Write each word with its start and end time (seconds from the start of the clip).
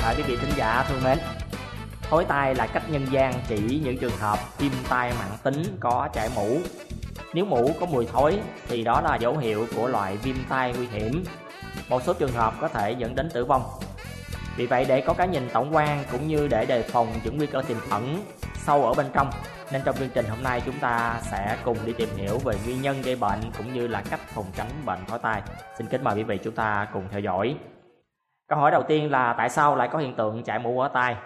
Xin 0.00 0.16
quý 0.16 0.22
vị 0.22 0.36
thính 0.36 0.50
giả 0.56 0.84
thương 0.88 1.04
mến. 1.04 1.18
Thối 2.02 2.24
tai 2.24 2.54
là 2.54 2.66
cách 2.66 2.82
nhân 2.90 3.06
gian 3.10 3.34
chỉ 3.48 3.80
những 3.84 3.98
trường 3.98 4.16
hợp 4.16 4.38
viêm 4.58 4.72
tai 4.88 5.12
mạng 5.18 5.36
tính 5.42 5.62
có 5.80 6.08
chảy 6.12 6.28
mũ. 6.34 6.58
Nếu 7.34 7.44
mũ 7.44 7.70
có 7.80 7.86
mùi 7.86 8.06
thối 8.06 8.38
thì 8.68 8.84
đó 8.84 9.00
là 9.00 9.16
dấu 9.16 9.38
hiệu 9.38 9.66
của 9.76 9.88
loại 9.88 10.16
viêm 10.16 10.36
tai 10.48 10.72
nguy 10.72 10.86
hiểm. 10.86 11.24
Một 11.88 12.02
số 12.02 12.12
trường 12.12 12.32
hợp 12.32 12.54
có 12.60 12.68
thể 12.68 12.92
dẫn 12.92 13.14
đến 13.14 13.30
tử 13.30 13.44
vong. 13.44 13.62
Vì 14.56 14.66
vậy, 14.66 14.84
để 14.84 15.00
có 15.00 15.12
cái 15.12 15.28
nhìn 15.28 15.48
tổng 15.52 15.74
quan 15.74 16.04
cũng 16.12 16.28
như 16.28 16.48
để 16.48 16.66
đề 16.66 16.82
phòng 16.82 17.12
những 17.24 17.36
nguy 17.36 17.46
cơ 17.46 17.62
tiềm 17.62 17.78
ẩn 17.90 18.24
sâu 18.54 18.84
ở 18.84 18.94
bên 18.94 19.06
trong, 19.12 19.30
nên 19.72 19.82
trong 19.84 19.96
chương 19.96 20.10
trình 20.14 20.26
hôm 20.26 20.42
nay 20.42 20.62
chúng 20.66 20.78
ta 20.78 21.20
sẽ 21.30 21.56
cùng 21.64 21.78
đi 21.84 21.92
tìm 21.92 22.08
hiểu 22.16 22.38
về 22.38 22.54
nguyên 22.64 22.82
nhân 22.82 23.02
gây 23.02 23.16
bệnh 23.16 23.40
cũng 23.58 23.74
như 23.74 23.86
là 23.86 24.02
cách 24.10 24.20
phòng 24.34 24.46
tránh 24.56 24.70
bệnh 24.84 25.04
thói 25.06 25.18
tai. 25.18 25.42
Xin 25.78 25.86
kính 25.86 26.04
mời 26.04 26.14
quý 26.16 26.22
vị 26.22 26.38
chúng 26.44 26.54
ta 26.54 26.88
cùng 26.92 27.04
theo 27.10 27.20
dõi. 27.20 27.56
Câu 28.50 28.58
hỏi 28.58 28.70
đầu 28.70 28.82
tiên 28.82 29.10
là 29.10 29.32
tại 29.32 29.48
sao 29.48 29.76
lại 29.76 29.88
có 29.88 29.98
hiện 29.98 30.14
tượng 30.14 30.42
chảy 30.42 30.58
mũ 30.58 30.80
ở 30.80 30.88
tai? 30.88 31.16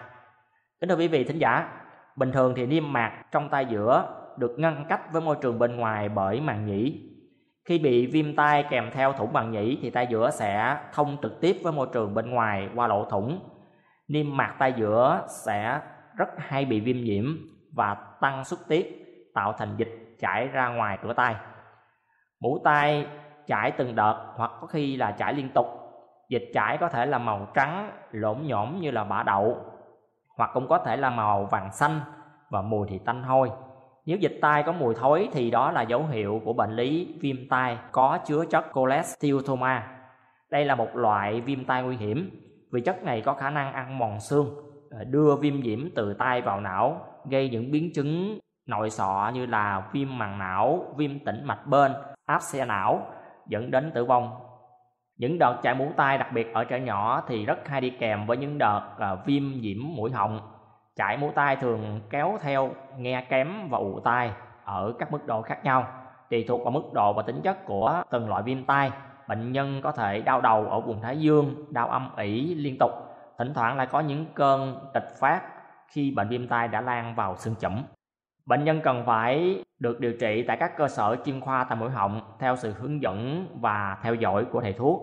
Kính 0.80 0.88
thưa 0.88 0.96
quý 0.96 1.08
vị 1.08 1.24
thính 1.24 1.38
giả, 1.38 1.68
bình 2.16 2.32
thường 2.32 2.54
thì 2.56 2.66
niêm 2.66 2.92
mạc 2.92 3.22
trong 3.30 3.48
tai 3.48 3.66
giữa 3.66 4.04
được 4.38 4.58
ngăn 4.58 4.84
cách 4.88 5.12
với 5.12 5.22
môi 5.22 5.36
trường 5.42 5.58
bên 5.58 5.76
ngoài 5.76 6.08
bởi 6.08 6.40
màng 6.40 6.66
nhĩ. 6.66 7.00
Khi 7.64 7.78
bị 7.78 8.06
viêm 8.06 8.36
tai 8.36 8.64
kèm 8.70 8.90
theo 8.92 9.12
thủng 9.12 9.32
màng 9.32 9.50
nhĩ 9.50 9.78
thì 9.82 9.90
tai 9.90 10.06
giữa 10.10 10.30
sẽ 10.30 10.78
thông 10.92 11.16
trực 11.22 11.40
tiếp 11.40 11.56
với 11.62 11.72
môi 11.72 11.88
trường 11.92 12.14
bên 12.14 12.30
ngoài 12.30 12.68
qua 12.74 12.86
lỗ 12.86 13.04
thủng. 13.04 13.40
Niêm 14.08 14.36
mạc 14.36 14.54
tai 14.58 14.72
giữa 14.72 15.26
sẽ 15.28 15.80
rất 16.16 16.28
hay 16.36 16.64
bị 16.64 16.80
viêm 16.80 16.96
nhiễm 16.96 17.24
và 17.74 17.96
tăng 18.20 18.44
xuất 18.44 18.68
tiết 18.68 18.86
tạo 19.34 19.52
thành 19.52 19.74
dịch 19.76 20.16
chảy 20.20 20.48
ra 20.48 20.68
ngoài 20.68 20.98
cửa 21.02 21.12
tai. 21.12 21.34
Mũ 22.40 22.60
tai 22.64 23.06
chảy 23.46 23.70
từng 23.70 23.94
đợt 23.94 24.32
hoặc 24.36 24.50
có 24.60 24.66
khi 24.66 24.96
là 24.96 25.10
chảy 25.10 25.34
liên 25.34 25.48
tục 25.48 25.83
Dịch 26.28 26.50
chải 26.54 26.78
có 26.78 26.88
thể 26.88 27.06
là 27.06 27.18
màu 27.18 27.46
trắng, 27.54 27.90
lỗm 28.10 28.38
nhổm 28.46 28.78
như 28.80 28.90
là 28.90 29.04
bã 29.04 29.22
đậu 29.22 29.56
Hoặc 30.36 30.50
cũng 30.54 30.68
có 30.68 30.78
thể 30.78 30.96
là 30.96 31.10
màu 31.10 31.44
vàng 31.44 31.72
xanh 31.72 32.00
và 32.50 32.62
mùi 32.62 32.86
thì 32.90 32.98
tanh 32.98 33.22
hôi. 33.22 33.50
Nếu 34.06 34.16
dịch 34.16 34.38
tai 34.42 34.62
có 34.62 34.72
mùi 34.72 34.94
thối 34.94 35.28
thì 35.32 35.50
đó 35.50 35.70
là 35.70 35.82
dấu 35.82 36.06
hiệu 36.06 36.42
của 36.44 36.52
bệnh 36.52 36.70
lý 36.70 37.18
viêm 37.20 37.36
tai 37.50 37.78
có 37.92 38.18
chứa 38.26 38.44
chất 38.50 38.64
cholesteatoma 38.74 39.86
Đây 40.50 40.64
là 40.64 40.74
một 40.74 40.96
loại 40.96 41.40
viêm 41.40 41.64
tai 41.64 41.82
nguy 41.82 41.96
hiểm 41.96 42.30
vì 42.72 42.80
chất 42.80 43.02
này 43.02 43.20
có 43.20 43.34
khả 43.34 43.50
năng 43.50 43.72
ăn 43.72 43.98
mòn 43.98 44.20
xương 44.20 44.54
ờ, 44.90 45.04
đưa 45.04 45.36
viêm 45.36 45.60
nhiễm 45.60 45.88
từ 45.94 46.14
tai 46.14 46.42
vào 46.42 46.60
não 46.60 47.00
gây 47.30 47.48
những 47.48 47.70
biến 47.70 47.90
chứng 47.94 48.38
nội 48.66 48.90
sọ 48.90 49.30
như 49.34 49.46
là 49.46 49.88
viêm 49.92 50.18
màng 50.18 50.38
não, 50.38 50.94
viêm 50.96 51.18
tĩnh 51.24 51.44
mạch 51.44 51.66
bên, 51.66 51.92
áp 52.26 52.42
xe 52.42 52.64
não 52.64 53.06
dẫn 53.46 53.70
đến 53.70 53.90
tử 53.94 54.04
vong 54.04 54.30
những 55.16 55.38
đợt 55.38 55.56
chảy 55.62 55.74
mũi 55.74 55.88
tai 55.96 56.18
đặc 56.18 56.32
biệt 56.32 56.54
ở 56.54 56.64
trẻ 56.64 56.80
nhỏ 56.80 57.22
thì 57.28 57.44
rất 57.44 57.68
hay 57.68 57.80
đi 57.80 57.90
kèm 57.90 58.26
với 58.26 58.36
những 58.36 58.58
đợt 58.58 58.82
à, 58.98 59.14
viêm 59.14 59.42
nhiễm 59.60 59.78
mũi 59.96 60.10
họng. 60.10 60.40
Chảy 60.96 61.16
mũi 61.16 61.30
tai 61.34 61.56
thường 61.56 62.00
kéo 62.10 62.38
theo 62.40 62.70
nghe 62.98 63.26
kém 63.28 63.68
và 63.68 63.78
ù 63.78 64.00
tai 64.04 64.30
ở 64.64 64.94
các 64.98 65.12
mức 65.12 65.26
độ 65.26 65.42
khác 65.42 65.64
nhau, 65.64 65.86
tùy 66.30 66.44
thuộc 66.48 66.62
vào 66.64 66.70
mức 66.70 66.92
độ 66.92 67.12
và 67.12 67.22
tính 67.22 67.40
chất 67.42 67.64
của 67.66 68.02
từng 68.10 68.28
loại 68.28 68.42
viêm 68.42 68.64
tai. 68.64 68.90
Bệnh 69.28 69.52
nhân 69.52 69.80
có 69.82 69.92
thể 69.92 70.20
đau 70.20 70.40
đầu 70.40 70.66
ở 70.66 70.80
vùng 70.80 71.00
thái 71.00 71.20
dương, 71.20 71.64
đau 71.70 71.88
âm 71.88 72.16
ỉ 72.16 72.54
liên 72.54 72.76
tục, 72.80 72.90
thỉnh 73.38 73.54
thoảng 73.54 73.76
lại 73.76 73.86
có 73.86 74.00
những 74.00 74.26
cơn 74.34 74.90
tịch 74.94 75.08
phát 75.20 75.40
khi 75.88 76.10
bệnh 76.10 76.28
viêm 76.28 76.48
tai 76.48 76.68
đã 76.68 76.80
lan 76.80 77.14
vào 77.14 77.36
xương 77.36 77.54
chẩm. 77.56 77.82
Bệnh 78.46 78.64
nhân 78.64 78.80
cần 78.84 79.02
phải 79.06 79.62
được 79.78 80.00
điều 80.00 80.12
trị 80.12 80.44
tại 80.48 80.56
các 80.56 80.76
cơ 80.76 80.88
sở 80.88 81.16
chuyên 81.24 81.40
khoa 81.40 81.64
tai 81.64 81.78
mũi 81.78 81.90
họng 81.90 82.20
theo 82.38 82.56
sự 82.56 82.72
hướng 82.72 83.02
dẫn 83.02 83.48
và 83.60 83.98
theo 84.02 84.14
dõi 84.14 84.44
của 84.44 84.60
thầy 84.60 84.72
thuốc. 84.72 85.02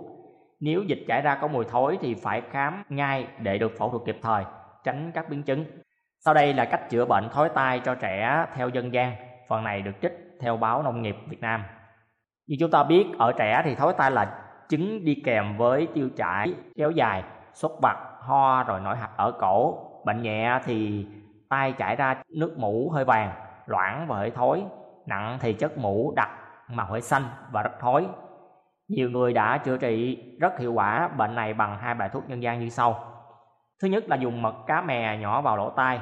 Nếu 0.59 0.83
dịch 0.83 1.03
chảy 1.07 1.21
ra 1.21 1.35
có 1.35 1.47
mùi 1.47 1.65
thối 1.65 1.97
thì 2.01 2.15
phải 2.15 2.41
khám 2.51 2.83
ngay 2.89 3.27
để 3.39 3.57
được 3.57 3.71
phẫu 3.79 3.89
thuật 3.89 4.03
kịp 4.05 4.17
thời, 4.21 4.43
tránh 4.83 5.11
các 5.13 5.29
biến 5.29 5.43
chứng. 5.43 5.65
Sau 6.19 6.33
đây 6.33 6.53
là 6.53 6.65
cách 6.65 6.89
chữa 6.89 7.05
bệnh 7.05 7.29
thói 7.29 7.49
tai 7.49 7.79
cho 7.79 7.95
trẻ 7.95 8.45
theo 8.55 8.69
dân 8.69 8.93
gian. 8.93 9.15
Phần 9.47 9.63
này 9.63 9.81
được 9.81 9.91
trích 10.01 10.13
theo 10.41 10.57
báo 10.57 10.83
Nông 10.83 11.01
nghiệp 11.01 11.15
Việt 11.27 11.41
Nam. 11.41 11.63
Như 12.47 12.55
chúng 12.59 12.71
ta 12.71 12.83
biết, 12.83 13.05
ở 13.17 13.31
trẻ 13.31 13.61
thì 13.65 13.75
thói 13.75 13.93
tai 13.97 14.11
là 14.11 14.43
chứng 14.69 15.05
đi 15.05 15.21
kèm 15.25 15.57
với 15.57 15.87
tiêu 15.93 16.09
chảy 16.17 16.53
kéo 16.75 16.91
dài, 16.91 17.23
sốt 17.53 17.71
bạc, 17.81 17.97
ho 18.19 18.63
rồi 18.63 18.79
nổi 18.79 18.97
hạch 18.97 19.17
ở 19.17 19.31
cổ. 19.31 19.87
Bệnh 20.05 20.21
nhẹ 20.21 20.59
thì 20.63 21.05
tay 21.51 21.71
chảy 21.71 21.95
ra 21.95 22.15
nước 22.37 22.55
mũ 22.57 22.89
hơi 22.89 23.05
vàng, 23.05 23.31
loãng 23.65 24.07
và 24.07 24.17
hơi 24.17 24.31
thối, 24.31 24.63
nặng 25.05 25.37
thì 25.41 25.53
chất 25.53 25.77
mũ 25.77 26.13
đặc 26.15 26.29
màu 26.67 26.85
hơi 26.85 27.01
xanh 27.01 27.23
và 27.51 27.63
rất 27.63 27.79
thối. 27.79 28.07
Nhiều 28.89 29.09
người 29.09 29.33
đã 29.33 29.57
chữa 29.57 29.77
trị 29.77 30.23
rất 30.39 30.59
hiệu 30.59 30.73
quả 30.73 31.07
bệnh 31.07 31.35
này 31.35 31.53
bằng 31.53 31.77
hai 31.77 31.93
bài 31.93 32.09
thuốc 32.09 32.29
nhân 32.29 32.43
gian 32.43 32.59
như 32.59 32.69
sau. 32.69 32.99
Thứ 33.81 33.87
nhất 33.87 34.03
là 34.07 34.15
dùng 34.15 34.41
mật 34.41 34.55
cá 34.67 34.81
mè 34.81 35.17
nhỏ 35.17 35.41
vào 35.41 35.57
lỗ 35.57 35.69
tai, 35.69 35.99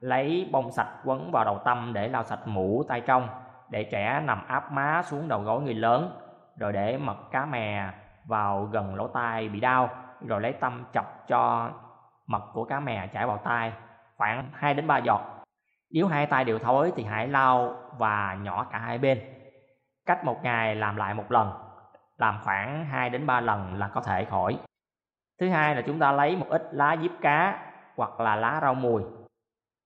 lấy 0.00 0.48
bông 0.52 0.72
sạch 0.72 0.88
quấn 1.04 1.30
vào 1.32 1.44
đầu 1.44 1.58
tâm 1.64 1.92
để 1.92 2.08
lau 2.08 2.24
sạch 2.24 2.40
mũ 2.46 2.82
tai 2.88 3.00
trong, 3.00 3.28
để 3.70 3.84
trẻ 3.92 4.22
nằm 4.24 4.46
áp 4.46 4.72
má 4.72 5.02
xuống 5.04 5.28
đầu 5.28 5.40
gối 5.40 5.60
người 5.60 5.74
lớn, 5.74 6.10
rồi 6.58 6.72
để 6.72 6.98
mật 6.98 7.30
cá 7.30 7.44
mè 7.44 7.90
vào 8.26 8.64
gần 8.64 8.94
lỗ 8.94 9.08
tai 9.08 9.48
bị 9.48 9.60
đau, 9.60 9.88
rồi 10.26 10.40
lấy 10.40 10.52
tâm 10.52 10.84
chọc 10.92 11.28
cho 11.28 11.70
mật 12.26 12.42
của 12.52 12.64
cá 12.64 12.80
mè 12.80 13.06
chảy 13.06 13.26
vào 13.26 13.36
tai 13.36 13.72
khoảng 14.20 14.50
2 14.52 14.74
đến 14.74 14.86
3 14.86 14.98
giọt. 14.98 15.20
Nếu 15.90 16.06
hai 16.06 16.26
tay 16.26 16.44
đều 16.44 16.58
thối 16.58 16.92
thì 16.96 17.04
hãy 17.04 17.28
lau 17.28 17.74
và 17.98 18.36
nhỏ 18.42 18.66
cả 18.72 18.78
hai 18.78 18.98
bên. 18.98 19.20
Cách 20.06 20.24
một 20.24 20.36
ngày 20.42 20.74
làm 20.74 20.96
lại 20.96 21.14
một 21.14 21.30
lần, 21.32 21.52
làm 22.16 22.38
khoảng 22.44 22.84
2 22.84 23.10
đến 23.10 23.26
3 23.26 23.40
lần 23.40 23.74
là 23.74 23.88
có 23.88 24.00
thể 24.00 24.24
khỏi. 24.24 24.58
Thứ 25.40 25.48
hai 25.48 25.74
là 25.74 25.82
chúng 25.86 25.98
ta 25.98 26.12
lấy 26.12 26.36
một 26.36 26.46
ít 26.48 26.68
lá 26.72 26.96
diếp 27.02 27.10
cá 27.20 27.58
hoặc 27.96 28.20
là 28.20 28.36
lá 28.36 28.58
rau 28.62 28.74
mùi, 28.74 29.02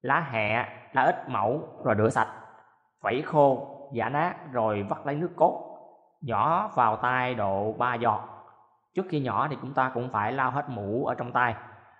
lá 0.03 0.21
hẹ, 0.21 0.69
lá 0.93 1.03
ít 1.03 1.29
mẫu 1.29 1.69
rồi 1.85 1.95
rửa 1.99 2.11
sạch, 2.11 2.29
phẩy 3.03 3.23
khô, 3.23 3.69
giả 3.93 4.09
nát 4.09 4.35
rồi 4.53 4.87
vắt 4.89 4.99
lấy 5.05 5.15
nước 5.15 5.31
cốt, 5.37 5.79
nhỏ 6.21 6.71
vào 6.75 6.97
tay 6.97 7.35
độ 7.35 7.75
3 7.79 7.95
giọt. 7.95 8.21
Trước 8.95 9.07
khi 9.11 9.21
nhỏ 9.21 9.49
thì 9.51 9.57
chúng 9.61 9.75
ta 9.75 9.91
cũng 9.95 10.09
phải 10.13 10.33
lau 10.33 10.51
hết 10.51 10.69
mũ 10.69 11.07
ở 11.07 11.15
trong 11.15 11.33
tay, 11.33 11.55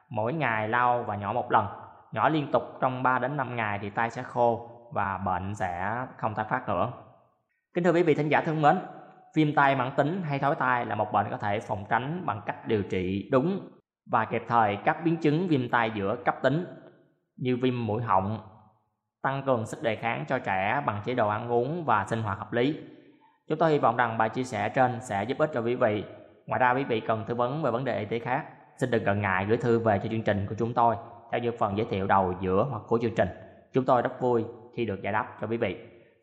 mỗi 0.09 0.33
ngày 0.33 0.69
lau 0.69 1.03
và 1.03 1.17
nhỏ 1.17 1.33
một 1.33 1.53
lần 1.53 1.84
nhỏ 2.15 2.29
liên 2.29 2.51
tục 2.53 2.63
trong 2.81 3.03
3 3.03 3.19
đến 3.19 3.37
5 3.37 3.57
ngày 3.57 3.79
thì 3.83 3.91
tay 3.91 4.11
sẽ 4.11 4.23
khô 4.23 4.71
và 4.93 5.19
bệnh 5.19 5.55
sẽ 5.55 6.07
không 6.17 6.35
tái 6.35 6.47
phát 6.49 6.69
nữa. 6.69 6.93
Kính 7.75 7.85
thưa 7.85 7.93
quý 7.93 8.03
vị 8.03 8.15
thính 8.15 8.29
giả 8.29 8.41
thân 8.41 8.63
mến, 8.63 8.79
viêm 9.37 9.55
tay 9.55 9.77
mãn 9.77 9.91
tính 9.97 10.23
hay 10.23 10.39
thói 10.39 10.55
tai 10.55 10.87
là 10.87 10.95
một 10.95 11.13
bệnh 11.13 11.27
có 11.31 11.37
thể 11.37 11.61
phòng 11.61 11.85
tránh 11.89 12.23
bằng 12.27 12.41
cách 12.47 12.69
điều 12.69 12.83
trị 12.83 13.29
đúng 13.33 13.69
và 14.11 14.25
kịp 14.25 14.43
thời 14.49 14.79
các 14.85 15.05
biến 15.05 15.17
chứng 15.17 15.49
viêm 15.49 15.69
tai 15.69 15.91
giữa 15.95 16.17
cấp 16.25 16.37
tính 16.43 16.67
như 17.37 17.57
viêm 17.57 17.87
mũi 17.87 18.03
họng, 18.03 18.39
tăng 19.23 19.43
cường 19.47 19.67
sức 19.67 19.83
đề 19.83 19.97
kháng 19.97 20.25
cho 20.29 20.39
trẻ 20.39 20.83
bằng 20.87 21.03
chế 21.05 21.15
độ 21.15 21.29
ăn 21.29 21.53
uống 21.53 21.85
và 21.85 22.05
sinh 22.05 22.23
hoạt 22.23 22.39
hợp 22.39 22.53
lý. 22.53 22.81
Chúng 23.49 23.59
tôi 23.59 23.71
hy 23.71 23.79
vọng 23.79 23.97
rằng 23.97 24.19
bài 24.19 24.29
chia 24.29 24.45
sẻ 24.45 24.69
trên 24.69 24.99
sẽ 25.01 25.25
giúp 25.25 25.39
ích 25.39 25.51
cho 25.55 25.61
quý 25.61 25.75
vị. 25.75 26.05
Ngoài 26.47 26.59
ra 26.59 26.75
quý 26.75 26.85
vị 26.85 27.01
cần 27.01 27.25
tư 27.27 27.35
vấn 27.35 27.63
về 27.63 27.71
vấn 27.71 27.85
đề 27.85 27.99
y 27.99 28.05
tế 28.05 28.19
khác, 28.19 28.45
xin 28.79 28.91
đừng 28.91 29.05
ngần 29.05 29.21
ngại 29.21 29.47
gửi 29.47 29.57
thư 29.57 29.79
về 29.79 29.99
cho 30.03 30.09
chương 30.09 30.23
trình 30.23 30.47
của 30.49 30.55
chúng 30.59 30.75
tôi 30.75 30.97
theo 31.35 31.43
như 31.43 31.53
phần 31.59 31.77
giới 31.77 31.87
thiệu 31.91 32.07
đầu, 32.07 32.35
giữa 32.41 32.67
hoặc 32.71 32.83
cuối 32.89 32.99
chương 33.03 33.15
trình. 33.15 33.29
Chúng 33.73 33.85
tôi 33.85 34.03
rất 34.03 34.21
vui 34.21 34.45
khi 34.77 34.85
được 34.85 35.03
giải 35.03 35.13
đáp 35.13 35.37
cho 35.41 35.47
quý 35.47 35.57
vị. 35.57 35.77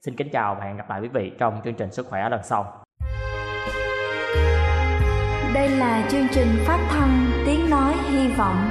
Xin 0.06 0.16
kính 0.16 0.30
chào 0.32 0.56
và 0.56 0.66
hẹn 0.66 0.78
gặp 0.78 0.90
lại 0.90 1.02
quý 1.02 1.08
vị 1.08 1.32
trong 1.40 1.62
chương 1.64 1.74
trình 1.74 1.92
sức 1.92 2.08
khỏe 2.10 2.30
lần 2.30 2.44
sau. 2.44 2.84
Đây 5.54 5.70
là 5.70 6.08
chương 6.12 6.28
trình 6.32 6.48
phát 6.66 6.88
thanh 6.90 7.26
tiếng 7.46 7.70
nói 7.70 7.94
hy 8.10 8.28
vọng 8.28 8.70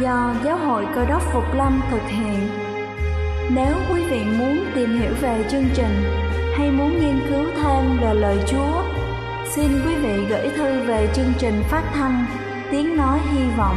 do 0.00 0.34
Giáo 0.44 0.56
hội 0.56 0.86
Cơ 0.94 1.06
đốc 1.06 1.22
Phục 1.22 1.54
Lâm 1.54 1.80
thực 1.90 2.02
hiện. 2.02 2.48
Nếu 3.54 3.74
quý 3.92 4.04
vị 4.10 4.24
muốn 4.38 4.58
tìm 4.74 4.88
hiểu 4.88 5.12
về 5.20 5.44
chương 5.48 5.66
trình 5.74 5.94
hay 6.56 6.70
muốn 6.70 6.90
nghiên 7.00 7.20
cứu 7.28 7.44
thêm 7.56 7.98
về 8.00 8.14
lời 8.14 8.38
Chúa, 8.46 8.82
xin 9.44 9.70
quý 9.86 9.94
vị 9.94 10.26
gửi 10.30 10.48
thư 10.56 10.86
về 10.86 11.08
chương 11.14 11.32
trình 11.38 11.62
phát 11.70 11.82
thanh 11.94 12.24
tiếng 12.70 12.96
nói 12.96 13.18
hy 13.32 13.48
vọng 13.56 13.76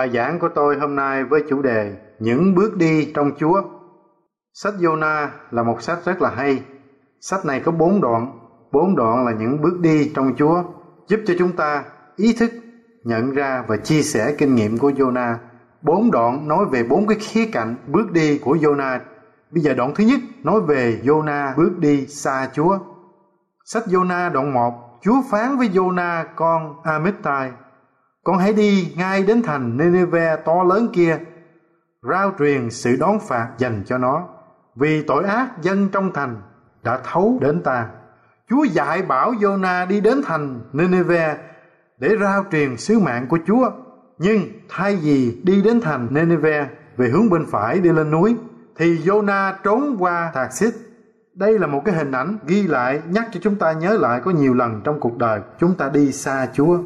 Bài 0.00 0.10
giảng 0.10 0.38
của 0.38 0.48
tôi 0.54 0.76
hôm 0.78 0.96
nay 0.96 1.24
với 1.24 1.42
chủ 1.48 1.62
đề 1.62 1.96
Những 2.18 2.54
bước 2.54 2.76
đi 2.76 3.12
trong 3.14 3.32
Chúa. 3.38 3.62
Sách 4.54 4.74
Jonah 4.78 5.28
là 5.50 5.62
một 5.62 5.82
sách 5.82 5.98
rất 6.04 6.22
là 6.22 6.30
hay. 6.30 6.62
Sách 7.20 7.44
này 7.44 7.60
có 7.60 7.72
bốn 7.72 8.00
đoạn, 8.00 8.38
bốn 8.72 8.96
đoạn 8.96 9.26
là 9.26 9.32
những 9.32 9.62
bước 9.62 9.80
đi 9.80 10.12
trong 10.14 10.32
Chúa, 10.36 10.62
giúp 11.08 11.20
cho 11.26 11.34
chúng 11.38 11.52
ta 11.52 11.84
ý 12.16 12.32
thức, 12.32 12.50
nhận 13.04 13.30
ra 13.30 13.64
và 13.68 13.76
chia 13.76 14.02
sẻ 14.02 14.34
kinh 14.38 14.54
nghiệm 14.54 14.78
của 14.78 14.90
Jonah 14.90 15.34
bốn 15.82 16.10
đoạn 16.10 16.48
nói 16.48 16.64
về 16.70 16.82
bốn 16.82 17.06
cái 17.06 17.18
khía 17.20 17.46
cạnh 17.52 17.74
bước 17.86 18.12
đi 18.12 18.38
của 18.38 18.56
Jonah. 18.56 18.98
Bây 19.50 19.62
giờ 19.62 19.74
đoạn 19.74 19.92
thứ 19.94 20.04
nhất 20.04 20.20
nói 20.42 20.60
về 20.60 21.00
Jonah 21.04 21.56
bước 21.56 21.78
đi 21.78 22.06
xa 22.06 22.48
Chúa. 22.52 22.78
Sách 23.64 23.82
Jonah 23.86 24.32
đoạn 24.32 24.52
1, 24.52 24.98
Chúa 25.02 25.22
phán 25.30 25.56
với 25.56 25.68
Jonah 25.68 26.24
con 26.36 26.74
Amittai, 26.84 27.50
con 28.24 28.38
hãy 28.38 28.52
đi 28.52 28.92
ngay 28.96 29.22
đến 29.22 29.42
thành 29.42 29.76
Nineveh 29.76 30.44
to 30.44 30.62
lớn 30.62 30.88
kia, 30.92 31.18
rao 32.02 32.32
truyền 32.38 32.70
sự 32.70 32.96
đón 33.00 33.18
phạt 33.28 33.48
dành 33.58 33.82
cho 33.86 33.98
nó, 33.98 34.28
vì 34.76 35.02
tội 35.02 35.24
ác 35.24 35.62
dân 35.62 35.88
trong 35.88 36.12
thành 36.12 36.42
đã 36.82 36.98
thấu 37.12 37.38
đến 37.40 37.62
ta. 37.62 37.88
Chúa 38.50 38.64
dạy 38.64 39.02
bảo 39.02 39.32
Jonah 39.32 39.88
đi 39.88 40.00
đến 40.00 40.20
thành 40.24 40.60
Nineveh 40.72 41.38
để 41.98 42.16
rao 42.20 42.44
truyền 42.52 42.76
sứ 42.76 42.98
mạng 42.98 43.26
của 43.28 43.38
Chúa. 43.46 43.70
Nhưng 44.18 44.40
thay 44.68 44.96
vì 44.96 45.40
đi 45.42 45.62
đến 45.62 45.80
thành 45.80 46.08
Nineveh 46.10 46.66
về 46.96 47.08
hướng 47.08 47.30
bên 47.30 47.46
phải 47.50 47.80
đi 47.80 47.92
lên 47.92 48.10
núi, 48.10 48.36
thì 48.76 48.98
Jonah 48.98 49.52
trốn 49.64 49.96
qua 49.98 50.30
Thạc 50.34 50.52
Xích. 50.52 50.74
Đây 51.34 51.58
là 51.58 51.66
một 51.66 51.82
cái 51.84 51.94
hình 51.94 52.12
ảnh 52.12 52.38
ghi 52.46 52.62
lại 52.62 53.02
nhắc 53.08 53.28
cho 53.32 53.40
chúng 53.42 53.56
ta 53.56 53.72
nhớ 53.72 53.98
lại 54.00 54.20
có 54.24 54.30
nhiều 54.30 54.54
lần 54.54 54.80
trong 54.84 55.00
cuộc 55.00 55.18
đời 55.18 55.40
chúng 55.58 55.74
ta 55.74 55.88
đi 55.88 56.12
xa 56.12 56.48
Chúa. 56.52 56.78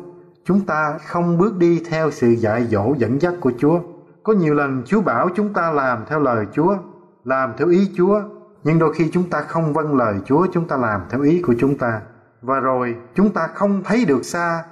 Chúng 0.45 0.61
ta 0.67 0.99
không 1.07 1.39
bước 1.39 1.57
đi 1.57 1.83
theo 1.91 2.11
sự 2.11 2.29
dạy 2.29 2.67
dỗ 2.67 2.95
dẫn 2.99 3.21
dắt 3.21 3.35
của 3.41 3.53
Chúa. 3.59 3.81
Có 4.23 4.33
nhiều 4.33 4.55
lần 4.55 4.83
Chúa 4.87 5.01
bảo 5.01 5.29
chúng 5.35 5.53
ta 5.53 5.71
làm 5.71 6.05
theo 6.09 6.21
lời 6.21 6.47
Chúa, 6.53 6.77
làm 7.25 7.53
theo 7.59 7.69
ý 7.69 7.91
Chúa, 7.97 8.21
nhưng 8.65 8.79
đôi 8.79 8.95
khi 8.95 9.11
chúng 9.13 9.31
ta 9.31 9.41
không 9.41 9.73
vâng 9.73 9.97
lời 9.97 10.15
Chúa, 10.25 10.47
chúng 10.53 10.69
ta 10.69 10.77
làm 10.77 11.01
theo 11.11 11.23
ý 11.23 11.43
của 11.43 11.55
chúng 11.59 11.79
ta. 11.79 12.01
Và 12.43 12.61
rồi 12.61 12.97
chúng 13.15 13.31
ta 13.31 13.47
không 13.55 13.83
thấy 13.85 14.05
được 14.05 14.25
xa, 14.25 14.65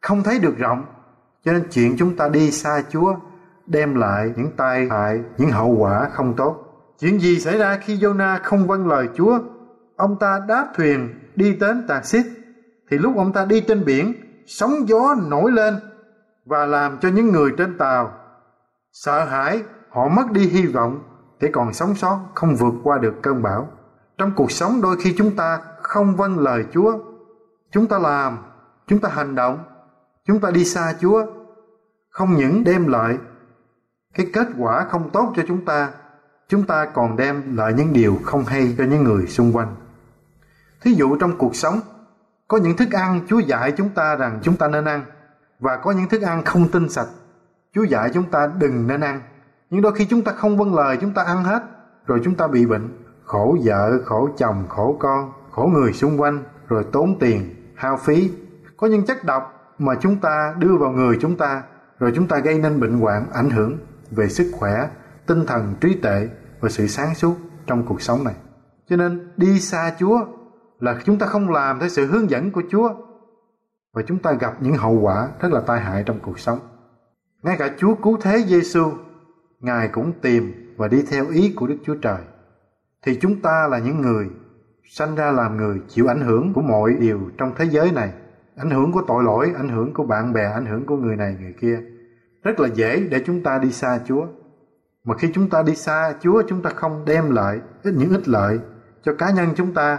không 0.00 0.22
thấy 0.22 0.38
được 0.38 0.58
rộng. 0.58 0.84
Cho 1.44 1.52
nên 1.52 1.62
chuyện 1.70 1.96
chúng 1.98 2.16
ta 2.16 2.28
đi 2.28 2.50
xa 2.50 2.82
Chúa 2.90 3.14
đem 3.66 3.94
lại 3.94 4.32
những 4.36 4.50
tai 4.56 4.88
hại, 4.88 5.20
những 5.38 5.50
hậu 5.50 5.76
quả 5.78 6.08
không 6.12 6.34
tốt. 6.36 6.66
Chuyện 7.00 7.20
gì 7.20 7.40
xảy 7.40 7.58
ra 7.58 7.78
khi 7.82 7.96
Jonah 7.96 8.38
không 8.42 8.66
vâng 8.66 8.88
lời 8.88 9.08
Chúa? 9.14 9.38
Ông 9.96 10.16
ta 10.18 10.40
đáp 10.48 10.66
thuyền 10.76 11.14
đi 11.36 11.54
đến 11.54 11.86
Tạc 11.88 12.04
Xít. 12.04 12.26
Thì 12.90 12.98
lúc 12.98 13.16
ông 13.16 13.32
ta 13.32 13.44
đi 13.44 13.60
trên 13.60 13.84
biển, 13.84 14.14
sóng 14.50 14.88
gió 14.88 15.14
nổi 15.28 15.52
lên 15.52 15.76
và 16.44 16.66
làm 16.66 16.98
cho 16.98 17.08
những 17.08 17.32
người 17.32 17.50
trên 17.58 17.78
tàu 17.78 18.12
sợ 18.92 19.24
hãi, 19.24 19.62
họ 19.90 20.08
mất 20.08 20.30
đi 20.30 20.48
hy 20.48 20.66
vọng 20.66 21.00
để 21.40 21.50
còn 21.52 21.72
sống 21.72 21.94
sót, 21.94 22.20
không 22.34 22.56
vượt 22.56 22.74
qua 22.82 22.98
được 22.98 23.14
cơn 23.22 23.42
bão. 23.42 23.68
Trong 24.18 24.32
cuộc 24.36 24.50
sống 24.50 24.80
đôi 24.80 24.96
khi 25.00 25.14
chúng 25.18 25.36
ta 25.36 25.60
không 25.82 26.16
vâng 26.16 26.38
lời 26.38 26.64
Chúa. 26.72 26.98
Chúng 27.70 27.86
ta 27.86 27.98
làm, 27.98 28.38
chúng 28.86 28.98
ta 28.98 29.08
hành 29.08 29.34
động, 29.34 29.58
chúng 30.26 30.40
ta 30.40 30.50
đi 30.50 30.64
xa 30.64 30.94
Chúa. 31.00 31.26
Không 32.10 32.36
những 32.36 32.64
đem 32.64 32.86
lại 32.86 33.18
cái 34.14 34.26
kết 34.32 34.46
quả 34.58 34.86
không 34.90 35.10
tốt 35.10 35.32
cho 35.36 35.42
chúng 35.48 35.64
ta, 35.64 35.90
chúng 36.48 36.66
ta 36.66 36.84
còn 36.84 37.16
đem 37.16 37.56
lại 37.56 37.72
những 37.76 37.92
điều 37.92 38.18
không 38.24 38.44
hay 38.44 38.74
cho 38.78 38.84
những 38.84 39.04
người 39.04 39.26
xung 39.26 39.56
quanh. 39.56 39.76
Thí 40.82 40.92
dụ 40.92 41.16
trong 41.16 41.38
cuộc 41.38 41.56
sống, 41.56 41.80
có 42.50 42.58
những 42.58 42.76
thức 42.76 42.92
ăn 42.92 43.20
Chúa 43.28 43.38
dạy 43.38 43.72
chúng 43.72 43.88
ta 43.88 44.16
rằng 44.16 44.38
chúng 44.42 44.56
ta 44.56 44.68
nên 44.68 44.84
ăn 44.84 45.04
và 45.60 45.76
có 45.76 45.92
những 45.92 46.08
thức 46.08 46.22
ăn 46.22 46.44
không 46.44 46.68
tinh 46.68 46.88
sạch. 46.88 47.06
Chúa 47.74 47.82
dạy 47.82 48.10
chúng 48.14 48.30
ta 48.30 48.50
đừng 48.58 48.86
nên 48.86 49.00
ăn. 49.00 49.20
Nhưng 49.70 49.82
đôi 49.82 49.92
khi 49.92 50.04
chúng 50.04 50.22
ta 50.22 50.32
không 50.32 50.56
vâng 50.56 50.74
lời 50.74 50.98
chúng 51.00 51.14
ta 51.14 51.22
ăn 51.22 51.44
hết 51.44 51.62
rồi 52.06 52.20
chúng 52.24 52.34
ta 52.34 52.46
bị 52.46 52.66
bệnh, 52.66 52.88
khổ 53.24 53.58
vợ, 53.64 53.98
khổ 54.04 54.28
chồng, 54.36 54.64
khổ 54.68 54.96
con, 55.00 55.32
khổ 55.50 55.70
người 55.72 55.92
xung 55.92 56.20
quanh 56.20 56.42
rồi 56.68 56.84
tốn 56.92 57.18
tiền, 57.18 57.54
hao 57.76 57.96
phí. 57.96 58.30
Có 58.76 58.86
những 58.86 59.06
chất 59.06 59.24
độc 59.24 59.74
mà 59.78 59.94
chúng 60.00 60.16
ta 60.16 60.54
đưa 60.58 60.76
vào 60.76 60.90
người 60.90 61.18
chúng 61.20 61.36
ta 61.36 61.62
rồi 61.98 62.12
chúng 62.14 62.28
ta 62.28 62.38
gây 62.38 62.58
nên 62.58 62.80
bệnh 62.80 63.00
hoạn 63.00 63.26
ảnh 63.32 63.50
hưởng 63.50 63.78
về 64.10 64.28
sức 64.28 64.50
khỏe, 64.52 64.88
tinh 65.26 65.46
thần, 65.46 65.74
trí 65.80 65.94
tuệ 65.94 66.28
và 66.60 66.68
sự 66.68 66.86
sáng 66.86 67.14
suốt 67.14 67.36
trong 67.66 67.86
cuộc 67.86 68.02
sống 68.02 68.24
này. 68.24 68.34
Cho 68.88 68.96
nên 68.96 69.32
đi 69.36 69.60
xa 69.60 69.92
Chúa 69.98 70.20
là 70.80 70.98
chúng 71.04 71.18
ta 71.18 71.26
không 71.26 71.50
làm 71.50 71.78
theo 71.80 71.88
sự 71.88 72.06
hướng 72.06 72.30
dẫn 72.30 72.50
của 72.50 72.62
Chúa 72.70 72.94
và 73.92 74.02
chúng 74.06 74.18
ta 74.18 74.32
gặp 74.32 74.56
những 74.60 74.74
hậu 74.74 75.00
quả 75.00 75.28
rất 75.40 75.52
là 75.52 75.60
tai 75.60 75.80
hại 75.80 76.02
trong 76.06 76.18
cuộc 76.22 76.38
sống. 76.38 76.58
Ngay 77.42 77.56
cả 77.58 77.70
Chúa 77.78 77.94
cứu 77.94 78.18
thế 78.22 78.44
Giêsu, 78.46 78.92
Ngài 79.60 79.88
cũng 79.88 80.12
tìm 80.22 80.74
và 80.76 80.88
đi 80.88 81.02
theo 81.10 81.28
ý 81.28 81.52
của 81.56 81.66
Đức 81.66 81.76
Chúa 81.84 81.94
Trời. 81.94 82.20
Thì 83.02 83.18
chúng 83.20 83.40
ta 83.40 83.68
là 83.70 83.78
những 83.78 84.00
người 84.00 84.28
sanh 84.84 85.14
ra 85.14 85.32
làm 85.32 85.56
người 85.56 85.80
chịu 85.88 86.06
ảnh 86.06 86.20
hưởng 86.20 86.52
của 86.52 86.62
mọi 86.62 86.94
điều 87.00 87.20
trong 87.38 87.52
thế 87.56 87.64
giới 87.64 87.92
này, 87.92 88.12
ảnh 88.56 88.70
hưởng 88.70 88.92
của 88.92 89.02
tội 89.06 89.24
lỗi, 89.24 89.52
ảnh 89.56 89.68
hưởng 89.68 89.94
của 89.94 90.04
bạn 90.04 90.32
bè, 90.32 90.44
ảnh 90.44 90.66
hưởng 90.66 90.86
của 90.86 90.96
người 90.96 91.16
này 91.16 91.36
người 91.40 91.54
kia. 91.60 91.80
Rất 92.42 92.60
là 92.60 92.68
dễ 92.68 93.08
để 93.10 93.22
chúng 93.26 93.42
ta 93.42 93.58
đi 93.58 93.72
xa 93.72 94.00
Chúa. 94.06 94.26
Mà 95.04 95.14
khi 95.14 95.30
chúng 95.34 95.50
ta 95.50 95.62
đi 95.62 95.74
xa 95.74 96.14
Chúa, 96.20 96.42
chúng 96.48 96.62
ta 96.62 96.70
không 96.70 97.04
đem 97.04 97.30
lại 97.30 97.60
ít 97.82 97.94
những 97.96 98.10
ích 98.10 98.28
lợi 98.28 98.58
cho 99.02 99.14
cá 99.14 99.30
nhân 99.30 99.48
chúng 99.56 99.74
ta 99.74 99.98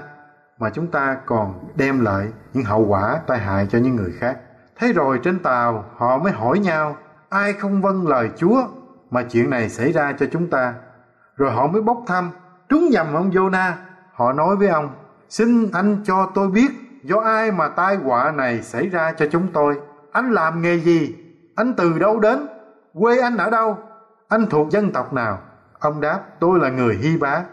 mà 0.61 0.69
chúng 0.69 0.87
ta 0.87 1.17
còn 1.25 1.69
đem 1.75 2.05
lại 2.05 2.27
những 2.53 2.63
hậu 2.63 2.85
quả 2.85 3.19
tai 3.27 3.39
hại 3.39 3.67
cho 3.71 3.77
những 3.77 3.95
người 3.95 4.11
khác. 4.19 4.37
Thế 4.79 4.93
rồi 4.93 5.19
trên 5.23 5.39
tàu, 5.39 5.85
họ 5.95 6.17
mới 6.17 6.31
hỏi 6.31 6.59
nhau, 6.59 6.95
ai 7.29 7.53
không 7.53 7.81
vâng 7.81 8.07
lời 8.07 8.29
Chúa 8.37 8.63
mà 9.11 9.23
chuyện 9.23 9.49
này 9.49 9.69
xảy 9.69 9.91
ra 9.91 10.13
cho 10.19 10.25
chúng 10.31 10.49
ta. 10.49 10.73
Rồi 11.37 11.51
họ 11.51 11.67
mới 11.67 11.81
bốc 11.81 12.03
thăm, 12.07 12.29
trúng 12.69 12.89
nhầm 12.89 13.13
ông 13.13 13.31
Jonah. 13.31 13.71
Họ 14.13 14.33
nói 14.33 14.55
với 14.55 14.67
ông, 14.67 14.89
xin 15.29 15.71
anh 15.71 15.97
cho 16.03 16.31
tôi 16.33 16.47
biết, 16.47 16.71
do 17.03 17.19
ai 17.19 17.51
mà 17.51 17.67
tai 17.67 17.95
họa 17.95 18.31
này 18.31 18.61
xảy 18.61 18.89
ra 18.89 19.13
cho 19.17 19.25
chúng 19.31 19.47
tôi. 19.53 19.79
Anh 20.11 20.31
làm 20.31 20.61
nghề 20.61 20.79
gì? 20.79 21.15
Anh 21.55 21.73
từ 21.73 21.99
đâu 21.99 22.19
đến? 22.19 22.47
Quê 22.93 23.19
anh 23.19 23.37
ở 23.37 23.49
đâu? 23.49 23.77
Anh 24.27 24.45
thuộc 24.49 24.69
dân 24.69 24.91
tộc 24.91 25.13
nào? 25.13 25.39
Ông 25.79 26.01
đáp, 26.01 26.19
tôi 26.39 26.59
là 26.59 26.69
người 26.69 26.95
Hy 26.95 27.17
Bá 27.17 27.43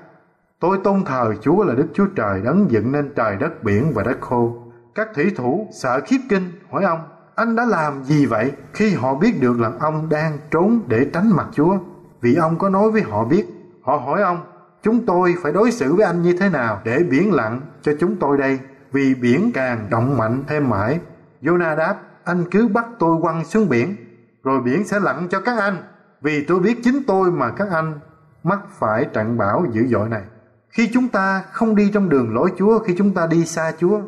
Tôi 0.60 0.78
tôn 0.84 1.04
thờ 1.04 1.34
Chúa 1.40 1.64
là 1.64 1.74
Đức 1.74 1.86
Chúa 1.94 2.06
Trời 2.16 2.40
đấng 2.44 2.70
dựng 2.70 2.92
nên 2.92 3.12
trời 3.16 3.36
đất 3.36 3.64
biển 3.64 3.92
và 3.94 4.02
đất 4.02 4.20
khô. 4.20 4.56
Các 4.94 5.08
thủy 5.14 5.32
thủ 5.36 5.68
sợ 5.72 6.00
khiếp 6.06 6.18
kinh 6.28 6.42
hỏi 6.70 6.84
ông, 6.84 7.00
anh 7.34 7.56
đã 7.56 7.64
làm 7.64 8.04
gì 8.04 8.26
vậy 8.26 8.52
khi 8.74 8.94
họ 8.94 9.14
biết 9.14 9.40
được 9.40 9.60
là 9.60 9.70
ông 9.80 10.08
đang 10.08 10.38
trốn 10.50 10.80
để 10.86 11.10
tránh 11.12 11.30
mặt 11.36 11.46
Chúa? 11.52 11.78
Vì 12.20 12.34
ông 12.34 12.58
có 12.58 12.68
nói 12.68 12.90
với 12.90 13.02
họ 13.02 13.24
biết. 13.24 13.46
Họ 13.82 13.96
hỏi 13.96 14.22
ông, 14.22 14.40
chúng 14.82 15.06
tôi 15.06 15.34
phải 15.42 15.52
đối 15.52 15.70
xử 15.70 15.94
với 15.94 16.06
anh 16.06 16.22
như 16.22 16.36
thế 16.40 16.48
nào 16.48 16.80
để 16.84 17.02
biển 17.10 17.32
lặng 17.32 17.60
cho 17.82 17.92
chúng 18.00 18.16
tôi 18.16 18.38
đây? 18.38 18.58
Vì 18.92 19.14
biển 19.14 19.50
càng 19.54 19.86
động 19.90 20.16
mạnh 20.16 20.44
thêm 20.46 20.70
mãi. 20.70 21.00
Jonah 21.42 21.76
đáp, 21.76 21.96
anh 22.24 22.44
cứ 22.50 22.68
bắt 22.68 22.86
tôi 22.98 23.22
quăng 23.22 23.44
xuống 23.44 23.68
biển, 23.68 23.96
rồi 24.44 24.60
biển 24.60 24.84
sẽ 24.84 25.00
lặng 25.00 25.26
cho 25.30 25.40
các 25.40 25.58
anh. 25.58 25.76
Vì 26.22 26.44
tôi 26.44 26.60
biết 26.60 26.80
chính 26.84 27.02
tôi 27.06 27.30
mà 27.30 27.50
các 27.50 27.68
anh 27.70 27.98
mắc 28.42 28.58
phải 28.78 29.04
trận 29.12 29.38
bão 29.38 29.66
dữ 29.72 29.86
dội 29.86 30.08
này. 30.08 30.22
Khi 30.70 30.90
chúng 30.92 31.08
ta 31.08 31.42
không 31.52 31.74
đi 31.74 31.90
trong 31.94 32.08
đường 32.08 32.34
lối 32.34 32.52
Chúa, 32.58 32.78
khi 32.78 32.94
chúng 32.98 33.14
ta 33.14 33.26
đi 33.26 33.44
xa 33.44 33.72
Chúa, 33.78 34.00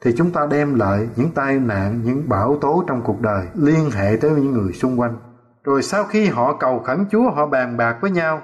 thì 0.00 0.14
chúng 0.16 0.30
ta 0.30 0.46
đem 0.50 0.74
lại 0.74 1.08
những 1.16 1.30
tai 1.30 1.58
nạn, 1.58 2.00
những 2.04 2.28
bão 2.28 2.58
tố 2.60 2.84
trong 2.86 3.02
cuộc 3.02 3.20
đời 3.20 3.46
liên 3.54 3.90
hệ 3.90 4.16
tới 4.20 4.30
những 4.30 4.52
người 4.52 4.72
xung 4.72 5.00
quanh. 5.00 5.16
Rồi 5.64 5.82
sau 5.82 6.04
khi 6.04 6.26
họ 6.26 6.56
cầu 6.56 6.78
khẩn 6.78 7.04
Chúa, 7.10 7.30
họ 7.30 7.46
bàn 7.46 7.76
bạc 7.76 7.98
với 8.00 8.10
nhau, 8.10 8.42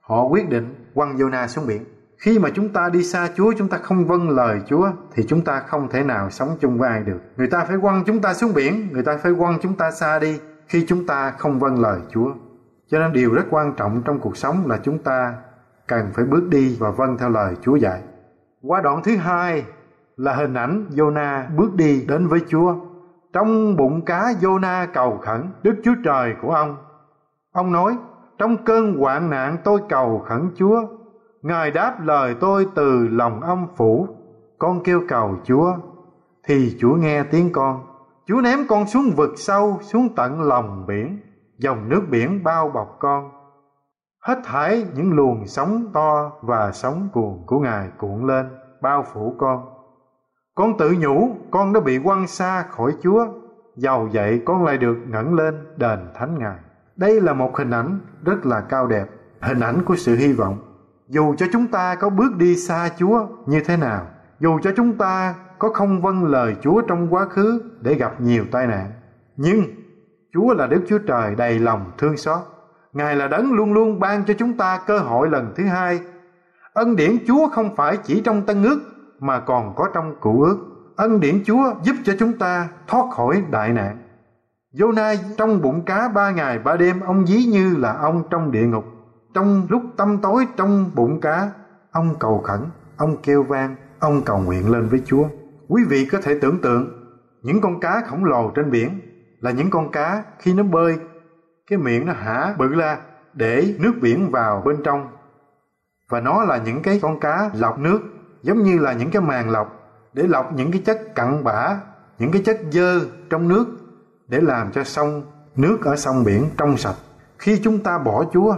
họ 0.00 0.24
quyết 0.24 0.48
định 0.48 0.74
quăng 0.94 1.16
Jonah 1.16 1.46
xuống 1.46 1.66
biển. 1.66 1.84
Khi 2.18 2.38
mà 2.38 2.48
chúng 2.54 2.68
ta 2.68 2.88
đi 2.88 3.04
xa 3.04 3.28
Chúa, 3.36 3.52
chúng 3.58 3.68
ta 3.68 3.78
không 3.78 4.06
vâng 4.06 4.30
lời 4.30 4.60
Chúa, 4.66 4.90
thì 5.14 5.24
chúng 5.28 5.44
ta 5.44 5.60
không 5.60 5.88
thể 5.88 6.02
nào 6.02 6.30
sống 6.30 6.56
chung 6.60 6.78
với 6.78 6.88
ai 6.88 7.02
được. 7.02 7.20
Người 7.36 7.48
ta 7.48 7.64
phải 7.64 7.76
quăng 7.82 8.04
chúng 8.06 8.20
ta 8.20 8.34
xuống 8.34 8.54
biển, 8.54 8.88
người 8.92 9.02
ta 9.02 9.16
phải 9.16 9.32
quăng 9.38 9.58
chúng 9.62 9.76
ta 9.76 9.90
xa 9.90 10.18
đi 10.18 10.40
khi 10.68 10.84
chúng 10.88 11.06
ta 11.06 11.30
không 11.38 11.58
vâng 11.58 11.80
lời 11.80 12.00
Chúa. 12.10 12.32
Cho 12.90 12.98
nên 12.98 13.12
điều 13.12 13.32
rất 13.32 13.44
quan 13.50 13.74
trọng 13.76 14.02
trong 14.04 14.18
cuộc 14.18 14.36
sống 14.36 14.66
là 14.66 14.78
chúng 14.82 14.98
ta 14.98 15.34
cần 15.90 16.10
phải 16.14 16.24
bước 16.24 16.48
đi 16.50 16.76
và 16.80 16.90
vâng 16.90 17.16
theo 17.18 17.28
lời 17.28 17.54
Chúa 17.60 17.76
dạy. 17.76 18.02
Qua 18.62 18.80
đoạn 18.80 19.00
thứ 19.04 19.16
hai 19.16 19.64
là 20.16 20.34
hình 20.34 20.54
ảnh 20.54 20.86
Jonah 20.90 21.56
bước 21.56 21.74
đi 21.74 22.04
đến 22.08 22.26
với 22.26 22.40
Chúa. 22.48 22.74
Trong 23.32 23.76
bụng 23.76 24.04
cá 24.04 24.32
Jonah 24.40 24.86
cầu 24.94 25.18
khẩn 25.22 25.50
Đức 25.62 25.74
Chúa 25.84 25.94
Trời 26.04 26.34
của 26.42 26.50
ông. 26.50 26.76
Ông 27.52 27.72
nói, 27.72 27.96
trong 28.38 28.64
cơn 28.64 28.96
hoạn 28.98 29.30
nạn 29.30 29.56
tôi 29.64 29.80
cầu 29.88 30.24
khẩn 30.28 30.50
Chúa. 30.54 30.82
Ngài 31.42 31.70
đáp 31.70 31.96
lời 32.04 32.34
tôi 32.40 32.66
từ 32.74 33.08
lòng 33.08 33.40
âm 33.40 33.66
phủ. 33.76 34.08
Con 34.58 34.82
kêu 34.82 35.02
cầu 35.08 35.36
Chúa, 35.44 35.72
thì 36.44 36.76
Chúa 36.80 36.94
nghe 36.94 37.22
tiếng 37.22 37.52
con. 37.52 37.86
Chúa 38.26 38.40
ném 38.40 38.58
con 38.68 38.86
xuống 38.86 39.10
vực 39.16 39.30
sâu, 39.36 39.78
xuống 39.80 40.08
tận 40.16 40.40
lòng 40.42 40.84
biển. 40.86 41.20
Dòng 41.58 41.88
nước 41.88 42.02
biển 42.10 42.44
bao 42.44 42.68
bọc 42.68 42.96
con 43.00 43.39
Hết 44.20 44.38
thải 44.44 44.86
những 44.94 45.12
luồng 45.12 45.46
sóng 45.46 45.90
to 45.92 46.32
và 46.42 46.72
sóng 46.72 47.08
cuồn 47.12 47.38
của 47.46 47.58
Ngài 47.58 47.88
cuộn 47.98 48.26
lên, 48.26 48.46
bao 48.80 49.04
phủ 49.12 49.34
con. 49.38 49.64
Con 50.54 50.78
tự 50.78 50.94
nhủ, 50.98 51.36
con 51.50 51.72
đã 51.72 51.80
bị 51.80 51.98
quăng 52.04 52.26
xa 52.26 52.62
khỏi 52.70 52.92
Chúa, 53.02 53.26
giàu 53.76 54.08
vậy 54.12 54.42
con 54.46 54.64
lại 54.64 54.78
được 54.78 54.96
ngẩng 55.08 55.34
lên 55.34 55.54
đền 55.76 55.98
thánh 56.14 56.38
Ngài. 56.38 56.56
Đây 56.96 57.20
là 57.20 57.32
một 57.32 57.56
hình 57.56 57.70
ảnh 57.70 58.00
rất 58.24 58.46
là 58.46 58.60
cao 58.60 58.86
đẹp, 58.86 59.06
hình 59.40 59.60
ảnh 59.60 59.84
của 59.84 59.96
sự 59.96 60.16
hy 60.16 60.32
vọng. 60.32 60.58
Dù 61.08 61.34
cho 61.34 61.46
chúng 61.52 61.66
ta 61.66 61.94
có 61.94 62.10
bước 62.10 62.36
đi 62.36 62.56
xa 62.56 62.88
Chúa 62.98 63.26
như 63.46 63.62
thế 63.66 63.76
nào, 63.76 64.06
dù 64.40 64.58
cho 64.62 64.70
chúng 64.76 64.98
ta 64.98 65.34
có 65.58 65.68
không 65.68 66.02
vâng 66.02 66.24
lời 66.24 66.56
Chúa 66.60 66.80
trong 66.80 67.14
quá 67.14 67.24
khứ 67.24 67.62
để 67.80 67.94
gặp 67.94 68.20
nhiều 68.20 68.44
tai 68.52 68.66
nạn, 68.66 68.90
nhưng 69.36 69.62
Chúa 70.32 70.54
là 70.54 70.66
Đức 70.66 70.82
Chúa 70.88 70.98
Trời 70.98 71.34
đầy 71.34 71.58
lòng 71.58 71.90
thương 71.98 72.16
xót. 72.16 72.40
Ngài 72.92 73.16
là 73.16 73.28
đấng 73.28 73.52
luôn 73.52 73.72
luôn 73.72 74.00
ban 74.00 74.24
cho 74.24 74.34
chúng 74.38 74.56
ta 74.56 74.80
cơ 74.86 74.98
hội 74.98 75.28
lần 75.28 75.52
thứ 75.56 75.64
hai. 75.64 76.00
Ân 76.72 76.96
điển 76.96 77.16
Chúa 77.26 77.48
không 77.48 77.76
phải 77.76 77.96
chỉ 77.96 78.20
trong 78.24 78.42
Tân 78.42 78.62
ước 78.62 78.80
mà 79.20 79.40
còn 79.40 79.74
có 79.76 79.88
trong 79.94 80.14
Cựu 80.22 80.42
ước. 80.42 80.56
Ân 80.96 81.20
điển 81.20 81.42
Chúa 81.44 81.74
giúp 81.82 81.96
cho 82.04 82.12
chúng 82.18 82.38
ta 82.38 82.68
thoát 82.86 83.10
khỏi 83.10 83.42
đại 83.50 83.72
nạn. 83.72 83.98
Jonah 84.74 85.16
trong 85.36 85.62
bụng 85.62 85.84
cá 85.84 86.08
ba 86.08 86.30
ngày 86.30 86.58
ba 86.58 86.76
đêm 86.76 87.00
ông 87.00 87.26
dí 87.26 87.44
như 87.44 87.76
là 87.76 87.92
ông 87.92 88.22
trong 88.30 88.52
địa 88.52 88.66
ngục. 88.66 88.84
Trong 89.34 89.66
lúc 89.68 89.82
tâm 89.96 90.18
tối 90.18 90.46
trong 90.56 90.90
bụng 90.94 91.20
cá, 91.20 91.50
ông 91.90 92.14
cầu 92.18 92.38
khẩn, 92.38 92.60
ông 92.96 93.16
kêu 93.22 93.42
vang, 93.42 93.76
ông 93.98 94.22
cầu 94.22 94.38
nguyện 94.38 94.70
lên 94.70 94.88
với 94.88 95.02
Chúa. 95.06 95.24
Quý 95.68 95.82
vị 95.88 96.08
có 96.12 96.18
thể 96.22 96.38
tưởng 96.40 96.58
tượng 96.62 97.00
những 97.42 97.60
con 97.60 97.80
cá 97.80 98.02
khổng 98.06 98.24
lồ 98.24 98.50
trên 98.54 98.70
biển 98.70 99.00
là 99.40 99.50
những 99.50 99.70
con 99.70 99.90
cá 99.90 100.22
khi 100.38 100.54
nó 100.54 100.62
bơi 100.62 100.98
cái 101.70 101.78
miệng 101.78 102.06
nó 102.06 102.12
hả? 102.12 102.54
Bự 102.58 102.68
ra 102.68 102.98
để 103.34 103.74
nước 103.78 103.92
biển 104.02 104.30
vào 104.30 104.62
bên 104.66 104.82
trong. 104.84 105.08
Và 106.08 106.20
nó 106.20 106.44
là 106.44 106.56
những 106.56 106.82
cái 106.82 106.98
con 107.02 107.20
cá 107.20 107.50
lọc 107.54 107.78
nước, 107.78 108.00
giống 108.42 108.62
như 108.62 108.78
là 108.78 108.92
những 108.92 109.10
cái 109.10 109.22
màng 109.22 109.50
lọc, 109.50 109.80
để 110.12 110.22
lọc 110.22 110.52
những 110.52 110.72
cái 110.72 110.82
chất 110.86 111.14
cặn 111.14 111.44
bã, 111.44 111.80
những 112.18 112.32
cái 112.32 112.42
chất 112.42 112.60
dơ 112.70 113.00
trong 113.30 113.48
nước, 113.48 113.66
để 114.28 114.40
làm 114.40 114.72
cho 114.72 114.84
sông, 114.84 115.22
nước 115.56 115.78
ở 115.84 115.96
sông 115.96 116.24
biển 116.24 116.50
trong 116.56 116.76
sạch. 116.76 116.94
Khi 117.38 117.60
chúng 117.64 117.78
ta 117.78 117.98
bỏ 117.98 118.24
chúa, 118.32 118.56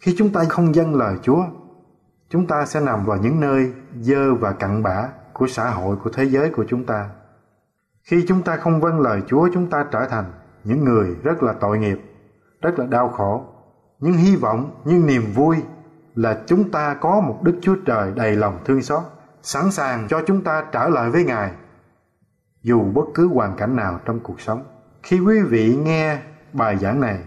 khi 0.00 0.14
chúng 0.18 0.32
ta 0.32 0.44
không 0.48 0.74
dâng 0.74 0.94
lời 0.94 1.16
chúa, 1.22 1.44
chúng 2.28 2.46
ta 2.46 2.66
sẽ 2.66 2.80
nằm 2.80 3.04
vào 3.04 3.16
những 3.16 3.40
nơi 3.40 3.72
dơ 4.00 4.34
và 4.34 4.52
cặn 4.52 4.82
bã 4.82 5.08
của 5.32 5.46
xã 5.46 5.70
hội, 5.70 5.96
của 5.96 6.10
thế 6.10 6.24
giới 6.24 6.50
của 6.50 6.64
chúng 6.68 6.84
ta. 6.84 7.08
Khi 8.02 8.24
chúng 8.28 8.42
ta 8.42 8.56
không 8.56 8.80
vâng 8.80 9.00
lời 9.00 9.22
chúa, 9.26 9.48
chúng 9.54 9.70
ta 9.70 9.86
trở 9.90 10.06
thành 10.06 10.24
những 10.64 10.84
người 10.84 11.16
rất 11.22 11.42
là 11.42 11.52
tội 11.52 11.78
nghiệp 11.78 12.13
rất 12.64 12.78
là 12.78 12.86
đau 12.86 13.08
khổ. 13.08 13.44
Nhưng 14.00 14.14
hy 14.14 14.36
vọng, 14.36 14.70
nhưng 14.84 15.06
niềm 15.06 15.22
vui 15.34 15.56
là 16.14 16.42
chúng 16.46 16.70
ta 16.70 16.94
có 16.94 17.20
một 17.20 17.42
đức 17.42 17.58
chúa 17.62 17.76
trời 17.86 18.12
đầy 18.16 18.36
lòng 18.36 18.58
thương 18.64 18.82
xót, 18.82 19.02
sẵn 19.42 19.70
sàng 19.70 20.06
cho 20.08 20.22
chúng 20.26 20.44
ta 20.44 20.64
trở 20.72 20.88
lại 20.88 21.10
với 21.10 21.24
ngài, 21.24 21.50
dù 22.62 22.82
bất 22.82 23.04
cứ 23.14 23.28
hoàn 23.28 23.56
cảnh 23.56 23.76
nào 23.76 24.00
trong 24.04 24.20
cuộc 24.20 24.40
sống. 24.40 24.64
Khi 25.02 25.20
quý 25.20 25.40
vị 25.40 25.76
nghe 25.76 26.18
bài 26.52 26.76
giảng 26.76 27.00
này, 27.00 27.18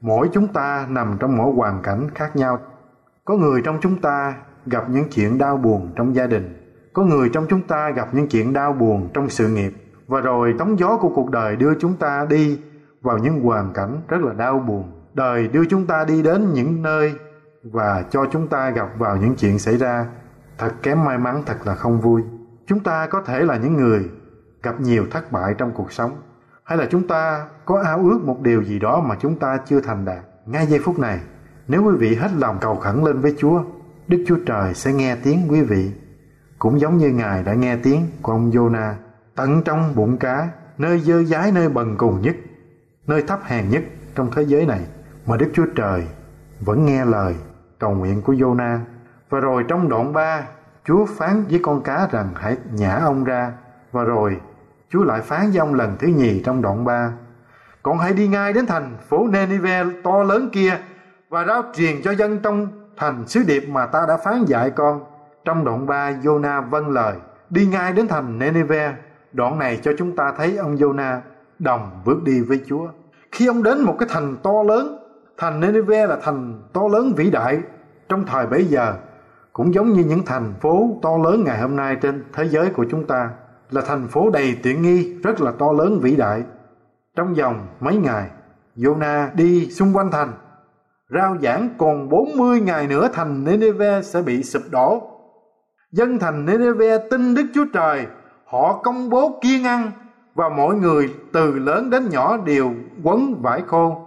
mỗi 0.00 0.28
chúng 0.32 0.48
ta 0.48 0.86
nằm 0.88 1.16
trong 1.20 1.36
mỗi 1.36 1.52
hoàn 1.54 1.82
cảnh 1.82 2.10
khác 2.14 2.36
nhau. 2.36 2.58
Có 3.24 3.36
người 3.36 3.62
trong 3.64 3.78
chúng 3.80 4.00
ta 4.00 4.34
gặp 4.66 4.84
những 4.90 5.04
chuyện 5.10 5.38
đau 5.38 5.56
buồn 5.56 5.92
trong 5.96 6.14
gia 6.14 6.26
đình, 6.26 6.74
có 6.92 7.02
người 7.02 7.30
trong 7.32 7.46
chúng 7.48 7.62
ta 7.62 7.90
gặp 7.90 8.08
những 8.12 8.28
chuyện 8.28 8.52
đau 8.52 8.72
buồn 8.72 9.08
trong 9.14 9.28
sự 9.28 9.48
nghiệp, 9.48 9.72
và 10.06 10.20
rồi 10.20 10.54
tống 10.58 10.78
gió 10.78 10.96
của 11.00 11.12
cuộc 11.14 11.30
đời 11.30 11.56
đưa 11.56 11.74
chúng 11.80 11.96
ta 11.96 12.26
đi 12.30 12.60
vào 13.02 13.18
những 13.18 13.42
hoàn 13.42 13.72
cảnh 13.72 14.00
rất 14.08 14.22
là 14.22 14.32
đau 14.32 14.58
buồn. 14.58 14.92
Đời 15.14 15.48
đưa 15.48 15.64
chúng 15.64 15.86
ta 15.86 16.04
đi 16.04 16.22
đến 16.22 16.52
những 16.52 16.82
nơi 16.82 17.14
và 17.62 18.04
cho 18.10 18.26
chúng 18.32 18.48
ta 18.48 18.70
gặp 18.70 18.88
vào 18.98 19.16
những 19.16 19.34
chuyện 19.34 19.58
xảy 19.58 19.76
ra, 19.76 20.06
thật 20.58 20.72
kém 20.82 21.04
may 21.04 21.18
mắn, 21.18 21.42
thật 21.46 21.56
là 21.64 21.74
không 21.74 22.00
vui. 22.00 22.22
Chúng 22.66 22.80
ta 22.80 23.06
có 23.06 23.22
thể 23.22 23.44
là 23.44 23.56
những 23.56 23.76
người 23.76 24.10
gặp 24.62 24.80
nhiều 24.80 25.06
thất 25.10 25.32
bại 25.32 25.54
trong 25.58 25.72
cuộc 25.72 25.92
sống, 25.92 26.10
hay 26.64 26.78
là 26.78 26.86
chúng 26.90 27.08
ta 27.08 27.46
có 27.64 27.82
ao 27.82 27.98
ước 27.98 28.20
một 28.24 28.40
điều 28.40 28.62
gì 28.62 28.78
đó 28.78 29.00
mà 29.00 29.16
chúng 29.20 29.38
ta 29.38 29.58
chưa 29.66 29.80
thành 29.80 30.04
đạt. 30.04 30.24
Ngay 30.46 30.66
giây 30.66 30.80
phút 30.84 30.98
này, 30.98 31.20
nếu 31.68 31.82
quý 31.82 31.94
vị 31.98 32.14
hết 32.14 32.30
lòng 32.38 32.58
cầu 32.60 32.76
khẩn 32.76 33.04
lên 33.04 33.20
với 33.20 33.34
chúa, 33.38 33.62
đức 34.08 34.24
chúa 34.26 34.36
trời 34.46 34.74
sẽ 34.74 34.92
nghe 34.92 35.16
tiếng 35.16 35.38
quý 35.48 35.62
vị. 35.62 35.92
Cũng 36.58 36.80
giống 36.80 36.96
như 36.96 37.10
ngài 37.10 37.42
đã 37.42 37.54
nghe 37.54 37.76
tiếng 37.76 38.06
của 38.22 38.32
ông 38.32 38.50
jonah 38.50 38.92
tận 39.36 39.62
trong 39.64 39.94
bụng 39.94 40.16
cá, 40.16 40.48
nơi 40.78 41.00
dơ 41.00 41.22
dái, 41.22 41.52
nơi 41.52 41.68
bần 41.68 41.96
cùng 41.96 42.22
nhất 42.22 42.36
nơi 43.12 43.22
thấp 43.22 43.40
hèn 43.44 43.68
nhất 43.68 43.82
trong 44.14 44.30
thế 44.30 44.42
giới 44.42 44.66
này 44.66 44.80
mà 45.26 45.36
Đức 45.36 45.50
Chúa 45.54 45.66
Trời 45.76 46.06
vẫn 46.60 46.86
nghe 46.86 47.04
lời 47.04 47.34
cầu 47.78 47.90
nguyện 47.90 48.22
của 48.22 48.32
Jonah. 48.32 48.78
Và 49.30 49.40
rồi 49.40 49.64
trong 49.68 49.88
đoạn 49.88 50.12
3, 50.12 50.42
Chúa 50.84 51.06
phán 51.06 51.44
với 51.50 51.60
con 51.62 51.82
cá 51.82 52.08
rằng 52.12 52.28
hãy 52.34 52.56
nhả 52.72 52.94
ông 52.96 53.24
ra. 53.24 53.52
Và 53.92 54.04
rồi 54.04 54.40
Chúa 54.90 55.04
lại 55.04 55.20
phán 55.20 55.50
với 55.50 55.58
ông 55.58 55.74
lần 55.74 55.96
thứ 55.98 56.06
nhì 56.08 56.42
trong 56.44 56.62
đoạn 56.62 56.84
3. 56.84 57.12
Còn 57.82 57.98
hãy 57.98 58.12
đi 58.12 58.28
ngay 58.28 58.52
đến 58.52 58.66
thành 58.66 58.96
phố 59.08 59.26
Nenive 59.26 59.84
to 60.04 60.22
lớn 60.22 60.48
kia 60.52 60.78
và 61.28 61.44
rao 61.44 61.62
truyền 61.74 62.02
cho 62.02 62.10
dân 62.10 62.38
trong 62.38 62.68
thành 62.96 63.28
sứ 63.28 63.42
điệp 63.46 63.68
mà 63.68 63.86
ta 63.86 64.04
đã 64.08 64.16
phán 64.16 64.44
dạy 64.44 64.70
con. 64.70 65.04
Trong 65.44 65.64
đoạn 65.64 65.86
3, 65.86 66.12
Jonah 66.12 66.62
vâng 66.62 66.88
lời, 66.90 67.14
đi 67.50 67.66
ngay 67.66 67.92
đến 67.92 68.08
thành 68.08 68.38
Nenive. 68.38 68.94
Đoạn 69.32 69.58
này 69.58 69.80
cho 69.82 69.92
chúng 69.98 70.16
ta 70.16 70.32
thấy 70.36 70.56
ông 70.56 70.76
Jonah 70.76 71.20
đồng 71.58 72.02
bước 72.04 72.22
đi 72.24 72.40
với 72.40 72.60
Chúa. 72.68 72.88
Khi 73.32 73.46
ông 73.46 73.62
đến 73.62 73.80
một 73.80 73.96
cái 73.98 74.08
thành 74.12 74.36
to 74.42 74.62
lớn, 74.62 74.98
thành 75.38 75.60
Nineveh 75.60 76.08
là 76.08 76.16
thành 76.22 76.62
to 76.72 76.80
lớn 76.92 77.12
vĩ 77.16 77.30
đại 77.30 77.60
trong 78.08 78.24
thời 78.26 78.46
bấy 78.46 78.64
giờ, 78.64 78.94
cũng 79.52 79.74
giống 79.74 79.92
như 79.92 80.04
những 80.04 80.22
thành 80.26 80.54
phố 80.60 80.98
to 81.02 81.16
lớn 81.24 81.44
ngày 81.44 81.60
hôm 81.60 81.76
nay 81.76 81.96
trên 82.02 82.24
thế 82.32 82.48
giới 82.48 82.70
của 82.70 82.84
chúng 82.90 83.06
ta, 83.06 83.30
là 83.70 83.82
thành 83.86 84.08
phố 84.08 84.30
đầy 84.30 84.56
tiện 84.62 84.82
nghi, 84.82 85.14
rất 85.22 85.40
là 85.40 85.52
to 85.58 85.72
lớn 85.72 86.00
vĩ 86.02 86.16
đại. 86.16 86.42
Trong 87.16 87.34
vòng 87.34 87.66
mấy 87.80 87.96
ngày, 87.96 88.30
Jonah 88.76 89.28
đi 89.34 89.70
xung 89.70 89.96
quanh 89.96 90.10
thành, 90.10 90.32
rao 91.10 91.36
giảng 91.42 91.68
còn 91.78 92.08
40 92.08 92.60
ngày 92.60 92.86
nữa 92.86 93.08
thành 93.12 93.44
Nineveh 93.44 94.04
sẽ 94.04 94.22
bị 94.22 94.42
sụp 94.42 94.62
đổ. 94.70 95.08
Dân 95.92 96.18
thành 96.18 96.46
Nineveh 96.46 97.02
tin 97.10 97.34
Đức 97.34 97.46
Chúa 97.54 97.64
Trời, 97.72 98.06
họ 98.44 98.80
công 98.82 99.10
bố 99.10 99.38
kiên 99.42 99.64
ăn 99.64 99.90
và 100.34 100.48
mỗi 100.48 100.74
người 100.74 101.14
từ 101.32 101.58
lớn 101.58 101.90
đến 101.90 102.08
nhỏ 102.10 102.36
đều 102.36 102.74
quấn 103.02 103.42
vải 103.42 103.62
khô 103.66 104.06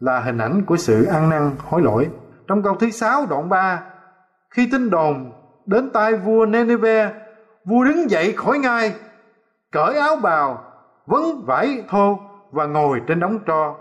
là 0.00 0.20
hình 0.20 0.38
ảnh 0.38 0.62
của 0.66 0.76
sự 0.76 1.04
ăn 1.04 1.30
năn 1.30 1.50
hối 1.68 1.82
lỗi. 1.82 2.08
Trong 2.46 2.62
câu 2.62 2.76
thứ 2.80 2.90
sáu 2.90 3.26
đoạn 3.30 3.48
3, 3.48 3.82
khi 4.50 4.68
tin 4.72 4.90
đồn 4.90 5.32
đến 5.66 5.90
tai 5.90 6.16
vua 6.16 6.46
Nineveh, 6.46 7.12
vua 7.64 7.84
đứng 7.84 8.10
dậy 8.10 8.32
khỏi 8.32 8.58
ngai, 8.58 8.94
cởi 9.72 9.98
áo 9.98 10.16
bào, 10.16 10.64
vấn 11.06 11.44
vải 11.46 11.84
thô 11.88 12.18
và 12.50 12.66
ngồi 12.66 13.00
trên 13.06 13.20
đống 13.20 13.38
tro. 13.46 13.74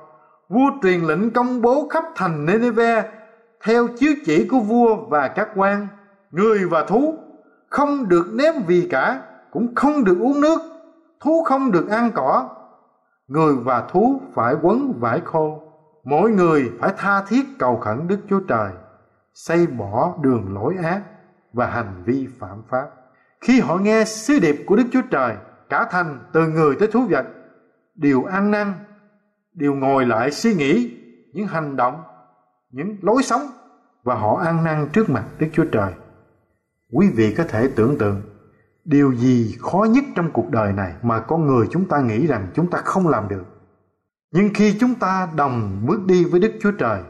Vua 0.50 0.72
truyền 0.84 1.02
lệnh 1.02 1.32
công 1.32 1.62
bố 1.62 1.88
khắp 1.90 2.04
thành 2.16 2.46
Nineveh 2.46 3.06
theo 3.64 3.88
chiếu 3.88 4.14
chỉ 4.26 4.48
của 4.48 4.60
vua 4.60 4.96
và 4.96 5.28
các 5.28 5.50
quan, 5.56 5.88
người 6.32 6.60
và 6.70 6.84
thú 6.84 7.16
không 7.70 8.10
được 8.10 8.26
ném 8.34 8.54
vì 8.68 8.88
cả, 8.92 9.22
cũng 9.52 9.76
không 9.76 10.04
được 10.04 10.18
uống 10.20 10.42
nước 10.42 10.62
thú 11.22 11.44
không 11.44 11.72
được 11.72 11.90
ăn 11.90 12.12
cỏ. 12.16 12.50
Người 13.28 13.56
và 13.56 13.88
thú 13.92 14.22
phải 14.34 14.56
quấn 14.62 14.94
vải 15.00 15.22
khô. 15.26 15.62
Mỗi 16.04 16.32
người 16.32 16.72
phải 16.80 16.94
tha 16.98 17.24
thiết 17.28 17.46
cầu 17.60 17.78
khẩn 17.78 18.08
đức 18.08 18.20
chúa 18.30 18.40
trời, 18.40 18.72
xây 19.34 19.68
bỏ 19.68 20.16
đường 20.22 20.54
lỗi 20.54 20.76
ác 20.84 21.02
và 21.54 21.66
hành 21.66 22.04
vi 22.06 22.28
phạm 22.40 22.64
pháp. 22.70 22.90
Khi 23.42 23.60
họ 23.60 23.78
nghe 23.78 24.06
sứ 24.06 24.40
điệp 24.40 24.56
của 24.68 24.76
đức 24.76 24.84
chúa 24.92 25.02
trời, 25.12 25.36
cả 25.70 25.88
thành 25.92 26.20
từ 26.34 26.48
người 26.48 26.76
tới 26.80 26.88
thú 26.92 27.06
vật, 27.10 27.26
đều 27.96 28.24
ăn 28.24 28.52
năn, 28.52 28.74
đều 29.54 29.74
ngồi 29.74 30.06
lại 30.06 30.32
suy 30.32 30.54
nghĩ 30.54 30.98
những 31.34 31.48
hành 31.48 31.76
động, 31.76 32.04
những 32.72 32.98
lối 33.02 33.24
sống 33.24 33.42
và 34.04 34.16
họ 34.16 34.36
ăn 34.36 34.64
năn 34.64 34.90
trước 34.94 35.10
mặt 35.10 35.26
đức 35.40 35.48
chúa 35.54 35.66
trời. 35.72 35.94
Quý 36.94 37.12
vị 37.16 37.36
có 37.38 37.44
thể 37.44 37.70
tưởng 37.76 37.98
tượng 37.98 38.22
điều 38.86 39.14
gì 39.16 39.58
khó 39.60 39.88
nhất 39.90 40.04
trong 40.16 40.32
cuộc 40.32 40.50
đời 40.50 40.74
này 40.74 40.94
mà 41.02 41.20
con 41.20 41.48
người 41.48 41.68
chúng 41.72 41.88
ta 41.88 42.02
nghĩ 42.02 42.28
rằng 42.28 42.48
chúng 42.54 42.70
ta 42.70 42.78
không 42.78 43.08
làm 43.08 43.28
được? 43.28 43.46
Nhưng 44.32 44.50
khi 44.54 44.78
chúng 44.80 44.96
ta 44.96 45.30
đồng 45.36 45.82
bước 45.86 46.06
đi 46.06 46.26
với 46.26 46.40
đức 46.40 46.52
chúa 46.62 46.72
trời, 46.72 47.02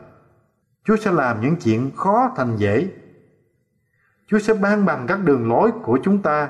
chúa 0.85 0.95
sẽ 0.95 1.11
làm 1.11 1.41
những 1.41 1.55
chuyện 1.55 1.91
khó 1.95 2.33
thành 2.35 2.57
dễ. 2.57 2.87
Chúa 4.27 4.39
sẽ 4.39 4.53
ban 4.53 4.85
bằng 4.85 5.07
các 5.07 5.19
đường 5.23 5.49
lối 5.49 5.71
của 5.83 5.99
chúng 6.03 6.21
ta 6.21 6.49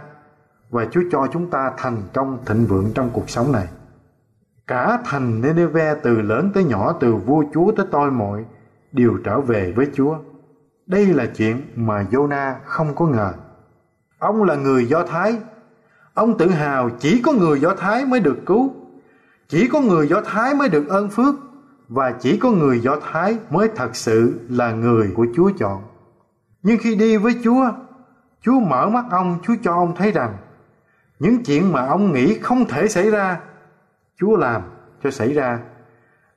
và 0.69 0.85
chúa 0.91 1.01
cho 1.11 1.27
chúng 1.33 1.49
ta 1.49 1.71
thành 1.77 1.97
công 2.13 2.45
thịnh 2.45 2.65
vượng 2.65 2.91
trong 2.95 3.09
cuộc 3.13 3.29
sống 3.29 3.51
này. 3.51 3.67
Cả 4.67 4.99
thành 5.05 5.41
Nineveh 5.41 5.97
từ 6.03 6.21
lớn 6.21 6.51
tới 6.53 6.63
nhỏ, 6.63 6.93
từ 6.99 7.15
vua 7.15 7.43
chúa 7.53 7.71
tới 7.71 7.85
tôi 7.91 8.11
mọi, 8.11 8.45
đều 8.91 9.17
trở 9.23 9.41
về 9.41 9.73
với 9.75 9.87
chúa. 9.93 10.17
Đây 10.85 11.05
là 11.05 11.25
chuyện 11.25 11.61
mà 11.75 12.05
Jonah 12.11 12.53
không 12.65 12.95
có 12.95 13.05
ngờ. 13.07 13.33
Ông 14.21 14.43
là 14.43 14.55
người 14.55 14.85
Do 14.85 15.03
Thái. 15.03 15.37
Ông 16.13 16.37
tự 16.37 16.49
hào 16.49 16.89
chỉ 16.99 17.21
có 17.21 17.31
người 17.31 17.59
Do 17.59 17.75
Thái 17.75 18.05
mới 18.05 18.19
được 18.19 18.37
cứu. 18.45 18.73
Chỉ 19.47 19.67
có 19.67 19.81
người 19.81 20.07
Do 20.07 20.21
Thái 20.21 20.53
mới 20.53 20.69
được 20.69 20.87
ơn 20.89 21.09
phước. 21.09 21.35
Và 21.89 22.11
chỉ 22.11 22.37
có 22.37 22.51
người 22.51 22.79
Do 22.79 22.95
Thái 23.11 23.37
mới 23.49 23.69
thật 23.75 23.95
sự 23.95 24.39
là 24.49 24.71
người 24.71 25.11
của 25.15 25.27
Chúa 25.35 25.51
chọn. 25.59 25.81
Nhưng 26.63 26.77
khi 26.77 26.95
đi 26.95 27.17
với 27.17 27.35
Chúa, 27.43 27.71
Chúa 28.41 28.59
mở 28.59 28.89
mắt 28.89 29.05
ông, 29.11 29.39
Chúa 29.43 29.55
cho 29.63 29.73
ông 29.73 29.95
thấy 29.95 30.11
rằng 30.11 30.37
những 31.19 31.43
chuyện 31.43 31.71
mà 31.71 31.85
ông 31.85 32.13
nghĩ 32.13 32.39
không 32.39 32.65
thể 32.65 32.87
xảy 32.87 33.11
ra, 33.11 33.39
Chúa 34.19 34.37
làm 34.37 34.61
cho 35.03 35.11
xảy 35.11 35.33
ra. 35.33 35.59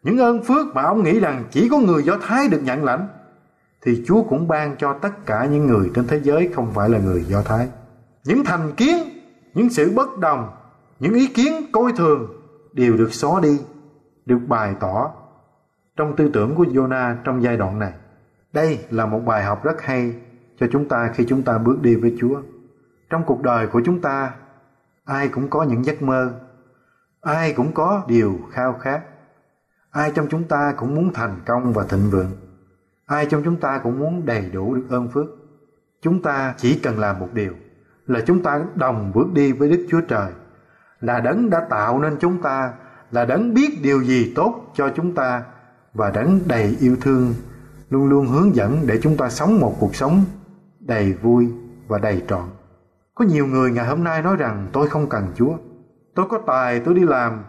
Những 0.02 0.18
ơn 0.18 0.44
phước 0.44 0.74
mà 0.74 0.82
ông 0.82 1.02
nghĩ 1.02 1.20
rằng 1.20 1.44
chỉ 1.50 1.68
có 1.68 1.78
người 1.78 2.02
Do 2.02 2.16
Thái 2.22 2.48
được 2.48 2.60
nhận 2.62 2.84
lãnh, 2.84 3.08
thì 3.84 4.02
Chúa 4.06 4.22
cũng 4.22 4.48
ban 4.48 4.76
cho 4.76 4.92
tất 4.92 5.26
cả 5.26 5.46
những 5.46 5.66
người 5.66 5.90
trên 5.94 6.06
thế 6.06 6.20
giới 6.22 6.50
không 6.54 6.72
phải 6.74 6.88
là 6.88 6.98
người 6.98 7.24
Do 7.24 7.42
Thái. 7.42 7.68
Những 8.24 8.44
thành 8.44 8.72
kiến, 8.76 8.96
những 9.54 9.70
sự 9.70 9.92
bất 9.96 10.18
đồng, 10.18 10.50
những 11.00 11.14
ý 11.14 11.26
kiến 11.26 11.52
coi 11.72 11.92
thường 11.96 12.26
đều 12.72 12.96
được 12.96 13.14
xóa 13.14 13.40
đi 13.40 13.60
được 14.26 14.38
bày 14.48 14.74
tỏ 14.80 15.10
trong 15.96 16.16
tư 16.16 16.30
tưởng 16.32 16.54
của 16.54 16.64
Jonah 16.64 17.16
trong 17.24 17.42
giai 17.42 17.56
đoạn 17.56 17.78
này. 17.78 17.92
Đây 18.52 18.78
là 18.90 19.06
một 19.06 19.20
bài 19.26 19.44
học 19.44 19.64
rất 19.64 19.82
hay 19.82 20.14
cho 20.60 20.66
chúng 20.72 20.88
ta 20.88 21.10
khi 21.14 21.24
chúng 21.28 21.42
ta 21.42 21.58
bước 21.58 21.82
đi 21.82 21.96
với 21.96 22.16
Chúa. 22.18 22.42
Trong 23.10 23.24
cuộc 23.26 23.42
đời 23.42 23.66
của 23.66 23.82
chúng 23.84 24.00
ta, 24.00 24.34
ai 25.04 25.28
cũng 25.28 25.50
có 25.50 25.62
những 25.62 25.84
giấc 25.84 26.02
mơ, 26.02 26.32
ai 27.20 27.52
cũng 27.52 27.72
có 27.74 28.04
điều 28.08 28.38
khao 28.52 28.72
khát. 28.72 29.00
Ai 29.90 30.12
trong 30.14 30.26
chúng 30.30 30.44
ta 30.44 30.74
cũng 30.76 30.94
muốn 30.94 31.12
thành 31.14 31.36
công 31.46 31.72
và 31.72 31.84
thịnh 31.84 32.10
vượng. 32.10 32.30
Ai 33.06 33.26
trong 33.26 33.42
chúng 33.44 33.56
ta 33.56 33.78
cũng 33.78 33.98
muốn 33.98 34.26
đầy 34.26 34.50
đủ 34.52 34.74
được 34.74 34.86
ơn 34.90 35.08
phước. 35.08 35.26
Chúng 36.02 36.22
ta 36.22 36.54
chỉ 36.56 36.78
cần 36.78 36.98
làm 36.98 37.20
một 37.20 37.28
điều 37.32 37.52
là 38.06 38.20
chúng 38.26 38.42
ta 38.42 38.64
đồng 38.74 39.12
bước 39.14 39.32
đi 39.32 39.52
với 39.52 39.68
Đức 39.68 39.86
Chúa 39.90 40.00
Trời, 40.00 40.32
là 41.00 41.20
đấng 41.20 41.50
đã 41.50 41.60
tạo 41.70 41.98
nên 41.98 42.16
chúng 42.20 42.42
ta, 42.42 42.72
là 43.10 43.24
đấng 43.24 43.54
biết 43.54 43.82
điều 43.82 44.02
gì 44.02 44.32
tốt 44.36 44.72
cho 44.74 44.90
chúng 44.96 45.14
ta 45.14 45.42
và 45.94 46.10
đấng 46.10 46.40
đầy 46.46 46.76
yêu 46.80 46.96
thương 47.00 47.34
luôn 47.90 48.06
luôn 48.06 48.26
hướng 48.26 48.54
dẫn 48.54 48.78
để 48.86 49.00
chúng 49.02 49.16
ta 49.16 49.30
sống 49.30 49.60
một 49.60 49.76
cuộc 49.80 49.94
sống 49.94 50.24
đầy 50.80 51.12
vui 51.12 51.52
và 51.88 51.98
đầy 51.98 52.22
trọn. 52.28 52.44
Có 53.14 53.24
nhiều 53.24 53.46
người 53.46 53.70
ngày 53.70 53.86
hôm 53.86 54.04
nay 54.04 54.22
nói 54.22 54.36
rằng 54.36 54.66
tôi 54.72 54.88
không 54.88 55.08
cần 55.08 55.26
Chúa. 55.34 55.56
Tôi 56.14 56.26
có 56.28 56.38
tài 56.46 56.80
tôi 56.80 56.94
đi 56.94 57.04
làm 57.04 57.44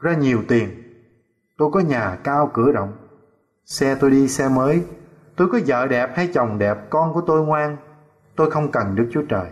ra 0.00 0.14
nhiều 0.14 0.42
tiền. 0.48 0.68
Tôi 1.58 1.70
có 1.72 1.80
nhà 1.80 2.18
cao 2.24 2.50
cửa 2.54 2.72
rộng. 2.72 2.92
Xe 3.66 3.94
tôi 4.00 4.10
đi 4.10 4.28
xe 4.28 4.48
mới. 4.48 4.84
Tôi 5.36 5.48
có 5.52 5.58
vợ 5.66 5.86
đẹp 5.86 6.10
hay 6.16 6.30
chồng 6.34 6.58
đẹp, 6.58 6.90
con 6.90 7.14
của 7.14 7.20
tôi 7.20 7.46
ngoan. 7.46 7.76
Tôi 8.36 8.50
không 8.50 8.70
cần 8.70 8.94
Đức 8.94 9.08
Chúa 9.12 9.22
Trời. 9.28 9.50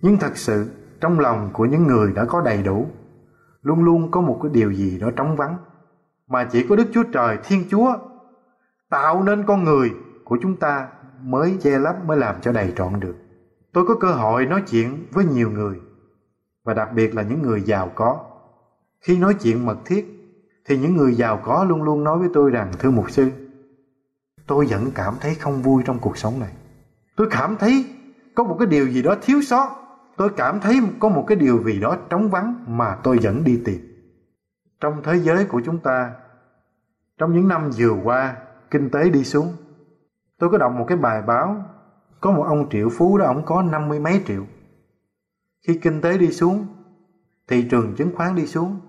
Nhưng 0.00 0.16
thật 0.16 0.36
sự 0.36 0.70
trong 1.00 1.20
lòng 1.20 1.50
của 1.52 1.64
những 1.64 1.86
người 1.86 2.12
đã 2.12 2.24
có 2.24 2.40
đầy 2.40 2.62
đủ 2.62 2.86
luôn 3.62 3.84
luôn 3.84 4.10
có 4.10 4.20
một 4.20 4.40
cái 4.42 4.52
điều 4.54 4.72
gì 4.72 4.98
đó 4.98 5.10
trống 5.16 5.36
vắng 5.36 5.56
mà 6.28 6.44
chỉ 6.44 6.66
có 6.68 6.76
Đức 6.76 6.86
Chúa 6.92 7.02
Trời 7.12 7.38
Thiên 7.44 7.64
Chúa 7.70 7.94
tạo 8.90 9.22
nên 9.22 9.44
con 9.46 9.64
người 9.64 9.90
của 10.24 10.38
chúng 10.42 10.56
ta 10.56 10.88
mới 11.20 11.58
che 11.62 11.78
lấp 11.78 11.96
mới 12.06 12.16
làm 12.16 12.40
cho 12.40 12.52
đầy 12.52 12.72
trọn 12.76 13.00
được. 13.00 13.16
Tôi 13.72 13.84
có 13.88 13.94
cơ 14.00 14.08
hội 14.08 14.46
nói 14.46 14.62
chuyện 14.70 15.06
với 15.12 15.24
nhiều 15.24 15.50
người 15.50 15.80
và 16.64 16.74
đặc 16.74 16.88
biệt 16.94 17.14
là 17.14 17.22
những 17.22 17.42
người 17.42 17.62
giàu 17.62 17.90
có. 17.94 18.24
Khi 19.00 19.18
nói 19.18 19.34
chuyện 19.34 19.66
mật 19.66 19.76
thiết 19.84 20.21
thì 20.64 20.78
những 20.78 20.96
người 20.96 21.14
giàu 21.14 21.40
có 21.44 21.64
luôn 21.64 21.82
luôn 21.82 22.04
nói 22.04 22.18
với 22.18 22.28
tôi 22.34 22.50
rằng 22.50 22.72
thưa 22.78 22.90
mục 22.90 23.10
sư, 23.10 23.30
tôi 24.46 24.66
vẫn 24.66 24.90
cảm 24.94 25.14
thấy 25.20 25.34
không 25.34 25.62
vui 25.62 25.82
trong 25.86 25.98
cuộc 25.98 26.18
sống 26.18 26.40
này. 26.40 26.52
Tôi 27.16 27.28
cảm 27.30 27.56
thấy 27.56 27.84
có 28.34 28.44
một 28.44 28.56
cái 28.58 28.66
điều 28.66 28.88
gì 28.88 29.02
đó 29.02 29.16
thiếu 29.22 29.42
sót. 29.42 29.68
Tôi 30.16 30.28
cảm 30.36 30.60
thấy 30.60 30.80
có 30.98 31.08
một 31.08 31.24
cái 31.26 31.36
điều 31.36 31.64
gì 31.64 31.80
đó 31.80 31.96
trống 32.10 32.30
vắng 32.30 32.64
mà 32.66 32.98
tôi 33.02 33.18
vẫn 33.22 33.44
đi 33.44 33.62
tìm. 33.64 33.80
Trong 34.80 35.02
thế 35.04 35.16
giới 35.16 35.44
của 35.44 35.62
chúng 35.64 35.78
ta, 35.78 36.12
trong 37.18 37.34
những 37.34 37.48
năm 37.48 37.70
vừa 37.76 37.96
qua, 38.04 38.36
kinh 38.70 38.90
tế 38.90 39.10
đi 39.10 39.24
xuống. 39.24 39.52
Tôi 40.38 40.50
có 40.50 40.58
đọc 40.58 40.72
một 40.72 40.84
cái 40.88 40.98
bài 40.98 41.22
báo, 41.22 41.64
có 42.20 42.32
một 42.32 42.42
ông 42.42 42.68
triệu 42.70 42.88
phú 42.88 43.18
đó, 43.18 43.26
ông 43.26 43.42
có 43.46 43.62
năm 43.62 43.88
mươi 43.88 44.00
mấy 44.00 44.22
triệu. 44.26 44.46
Khi 45.66 45.78
kinh 45.82 46.00
tế 46.00 46.18
đi 46.18 46.32
xuống, 46.32 46.66
thị 47.48 47.68
trường 47.70 47.94
chứng 47.96 48.16
khoán 48.16 48.34
đi 48.34 48.46
xuống, 48.46 48.80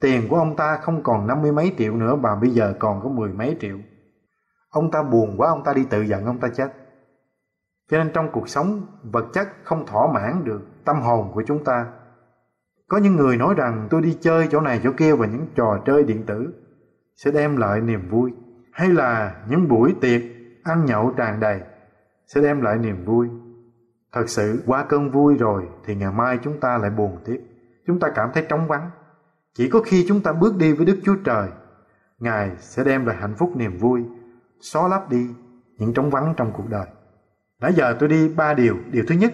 tiền 0.00 0.28
của 0.28 0.36
ông 0.36 0.56
ta 0.56 0.76
không 0.76 1.02
còn 1.02 1.26
năm 1.26 1.42
mươi 1.42 1.52
mấy 1.52 1.74
triệu 1.78 1.96
nữa 1.96 2.16
mà 2.16 2.34
bây 2.34 2.50
giờ 2.50 2.74
còn 2.78 3.00
có 3.02 3.08
mười 3.08 3.32
mấy 3.32 3.56
triệu. 3.60 3.78
Ông 4.70 4.90
ta 4.90 5.02
buồn 5.02 5.34
quá, 5.36 5.48
ông 5.48 5.64
ta 5.64 5.72
đi 5.72 5.84
tự 5.90 6.02
giận, 6.02 6.24
ông 6.24 6.38
ta 6.38 6.48
chết. 6.56 6.72
Cho 7.90 7.98
nên 7.98 8.10
trong 8.14 8.28
cuộc 8.32 8.48
sống 8.48 8.86
vật 9.02 9.26
chất 9.32 9.48
không 9.64 9.86
thỏa 9.86 10.12
mãn 10.12 10.44
được 10.44 10.60
tâm 10.84 11.00
hồn 11.00 11.30
của 11.34 11.42
chúng 11.46 11.64
ta. 11.64 11.86
Có 12.88 12.98
những 12.98 13.16
người 13.16 13.36
nói 13.36 13.54
rằng 13.56 13.86
tôi 13.90 14.02
đi 14.02 14.18
chơi 14.20 14.48
chỗ 14.50 14.60
này 14.60 14.80
chỗ 14.84 14.90
kia 14.96 15.14
và 15.14 15.26
những 15.26 15.46
trò 15.54 15.78
chơi 15.86 16.04
điện 16.04 16.26
tử 16.26 16.52
sẽ 17.16 17.30
đem 17.30 17.56
lại 17.56 17.80
niềm 17.80 18.08
vui 18.10 18.32
hay 18.72 18.88
là 18.88 19.44
những 19.48 19.68
buổi 19.68 19.94
tiệc 20.00 20.22
ăn 20.64 20.84
nhậu 20.84 21.12
tràn 21.16 21.40
đầy 21.40 21.60
sẽ 22.26 22.40
đem 22.40 22.60
lại 22.60 22.78
niềm 22.78 23.04
vui. 23.04 23.28
Thật 24.12 24.28
sự 24.28 24.62
qua 24.66 24.84
cơn 24.88 25.10
vui 25.10 25.36
rồi 25.36 25.68
thì 25.84 25.94
ngày 25.94 26.12
mai 26.12 26.38
chúng 26.42 26.60
ta 26.60 26.78
lại 26.78 26.90
buồn 26.90 27.18
tiếp. 27.24 27.40
Chúng 27.86 28.00
ta 28.00 28.08
cảm 28.14 28.30
thấy 28.34 28.46
trống 28.48 28.68
vắng. 28.68 28.90
Chỉ 29.58 29.68
có 29.68 29.80
khi 29.80 30.04
chúng 30.08 30.20
ta 30.20 30.32
bước 30.32 30.56
đi 30.56 30.72
với 30.72 30.86
Đức 30.86 30.98
Chúa 31.04 31.14
Trời, 31.24 31.48
Ngài 32.18 32.50
sẽ 32.58 32.84
đem 32.84 33.06
lại 33.06 33.16
hạnh 33.20 33.34
phúc 33.38 33.52
niềm 33.56 33.78
vui, 33.78 34.02
xóa 34.60 34.88
lấp 34.88 35.10
đi 35.10 35.26
những 35.78 35.94
trống 35.94 36.10
vắng 36.10 36.34
trong 36.36 36.52
cuộc 36.56 36.68
đời. 36.68 36.86
Nãy 37.60 37.72
giờ 37.72 37.96
tôi 38.00 38.08
đi 38.08 38.28
ba 38.28 38.54
điều. 38.54 38.76
Điều 38.90 39.04
thứ 39.08 39.14
nhất 39.14 39.32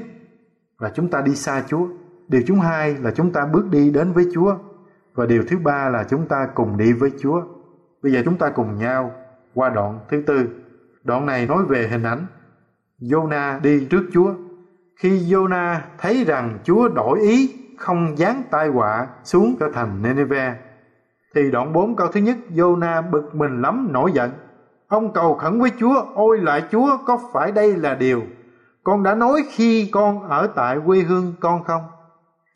là 0.78 0.90
chúng 0.94 1.08
ta 1.08 1.20
đi 1.20 1.34
xa 1.34 1.64
Chúa. 1.68 1.86
Điều 2.28 2.42
thứ 2.46 2.54
hai 2.54 2.94
là 2.94 3.10
chúng 3.10 3.32
ta 3.32 3.46
bước 3.46 3.70
đi 3.70 3.90
đến 3.90 4.12
với 4.12 4.26
Chúa. 4.34 4.56
Và 5.14 5.26
điều 5.26 5.44
thứ 5.48 5.58
ba 5.58 5.88
là 5.88 6.04
chúng 6.04 6.28
ta 6.28 6.48
cùng 6.54 6.76
đi 6.76 6.92
với 6.92 7.12
Chúa. 7.20 7.42
Bây 8.02 8.12
giờ 8.12 8.22
chúng 8.24 8.38
ta 8.38 8.50
cùng 8.50 8.78
nhau 8.78 9.12
qua 9.54 9.68
đoạn 9.68 10.00
thứ 10.08 10.22
tư. 10.26 10.48
Đoạn 11.02 11.26
này 11.26 11.46
nói 11.46 11.64
về 11.64 11.88
hình 11.88 12.02
ảnh 12.02 12.26
Jonah 13.00 13.60
đi 13.60 13.86
trước 13.90 14.02
Chúa. 14.12 14.34
Khi 14.98 15.10
Jonah 15.10 15.78
thấy 15.98 16.24
rằng 16.24 16.58
Chúa 16.64 16.88
đổi 16.88 17.20
ý 17.20 17.63
không 17.78 18.16
giáng 18.16 18.42
tai 18.50 18.68
họa 18.68 19.06
xuống 19.24 19.56
cho 19.60 19.68
thành 19.74 20.02
Nineveh 20.02 20.54
thì 21.34 21.50
đoạn 21.50 21.72
4 21.72 21.96
câu 21.96 22.08
thứ 22.08 22.20
nhất 22.20 22.36
Jonah 22.50 23.10
bực 23.10 23.34
mình 23.34 23.62
lắm 23.62 23.88
nổi 23.90 24.12
giận. 24.12 24.30
Ông 24.88 25.12
cầu 25.12 25.34
khẩn 25.34 25.60
với 25.60 25.70
Chúa, 25.80 26.04
ôi 26.14 26.38
lại 26.38 26.62
Chúa 26.70 26.96
có 27.06 27.20
phải 27.32 27.52
đây 27.52 27.76
là 27.76 27.94
điều 27.94 28.22
con 28.84 29.02
đã 29.02 29.14
nói 29.14 29.44
khi 29.50 29.88
con 29.92 30.28
ở 30.28 30.46
tại 30.46 30.78
quê 30.86 30.98
hương 30.98 31.34
con 31.40 31.64
không? 31.64 31.82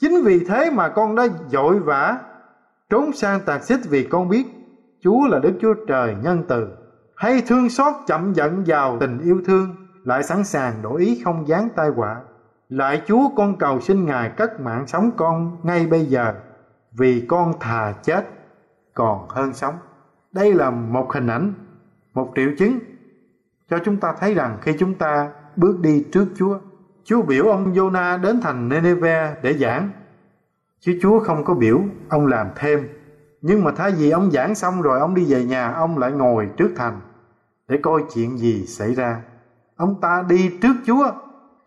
Chính 0.01 0.23
vì 0.25 0.45
thế 0.45 0.71
mà 0.71 0.89
con 0.89 1.15
đã 1.15 1.27
dội 1.49 1.79
vã 1.79 2.19
trốn 2.91 3.13
sang 3.13 3.41
tạc 3.41 3.63
xích 3.63 3.81
vì 3.91 4.05
con 4.05 4.29
biết 4.29 4.47
Chúa 5.03 5.29
là 5.29 5.39
Đức 5.39 5.53
Chúa 5.61 5.75
Trời 5.89 6.17
nhân 6.23 6.43
từ 6.49 6.69
hay 7.17 7.43
thương 7.47 7.69
xót 7.69 7.95
chậm 8.07 8.33
giận 8.33 8.65
vào 8.67 8.97
tình 9.01 9.19
yêu 9.19 9.41
thương 9.47 9.75
lại 10.05 10.23
sẵn 10.23 10.45
sàng 10.45 10.83
đổi 10.83 11.01
ý 11.01 11.21
không 11.25 11.49
dán 11.49 11.69
tai 11.77 11.89
họa 11.89 12.21
lại 12.69 13.03
Chúa, 13.07 13.29
con 13.37 13.59
cầu 13.59 13.81
xin 13.81 14.07
Ngài 14.07 14.31
cất 14.31 14.61
mạng 14.61 14.87
sống 14.87 15.11
con 15.17 15.57
ngay 15.63 15.87
bây 15.87 16.07
giờ, 16.07 16.35
vì 16.93 17.25
con 17.29 17.53
thà 17.61 17.95
chết 18.03 18.29
còn 18.95 19.29
hơn 19.29 19.53
sống 19.53 19.75
đây 20.33 20.55
là 20.55 20.71
một 20.71 21.13
hình 21.13 21.27
ảnh, 21.27 21.53
một 22.15 22.33
triệu 22.37 22.49
chứng 22.59 22.79
cho 23.71 23.79
chúng 23.85 23.97
ta 23.97 24.15
thấy 24.21 24.35
rằng 24.35 24.59
khi 24.61 24.73
chúng 24.79 24.95
ta 24.95 25.31
bước 25.57 25.81
đi 25.81 26.05
trước 26.13 26.27
Chúa 26.37 26.59
Chúa 27.05 27.23
biểu 27.23 27.47
ông 27.47 27.73
Jonah 27.73 28.21
đến 28.21 28.41
thành 28.41 28.69
Nineveh 28.69 29.43
để 29.43 29.55
giảng 29.55 29.91
chứ 30.81 30.99
Chúa 31.03 31.21
không 31.21 31.45
có 31.45 31.55
biểu 31.55 31.81
ông 32.09 32.27
làm 32.27 32.49
thêm 32.57 32.89
nhưng 33.41 33.65
mà 33.65 33.71
thay 33.77 33.93
vì 33.93 34.11
ông 34.11 34.31
giảng 34.31 34.55
xong 34.55 34.83
rồi 34.83 35.01
ông 35.01 35.15
đi 35.15 35.25
về 35.25 35.45
nhà, 35.45 35.73
ông 35.73 35.99
lại 35.99 36.13
ngồi 36.13 36.51
trước 36.57 36.71
thành 36.77 37.01
để 37.69 37.79
coi 37.83 38.03
chuyện 38.15 38.39
gì 38.39 38.67
xảy 38.67 38.95
ra. 38.95 39.23
Ông 39.77 40.01
ta 40.01 40.25
đi 40.29 40.59
trước 40.63 40.75
Chúa. 40.87 41.13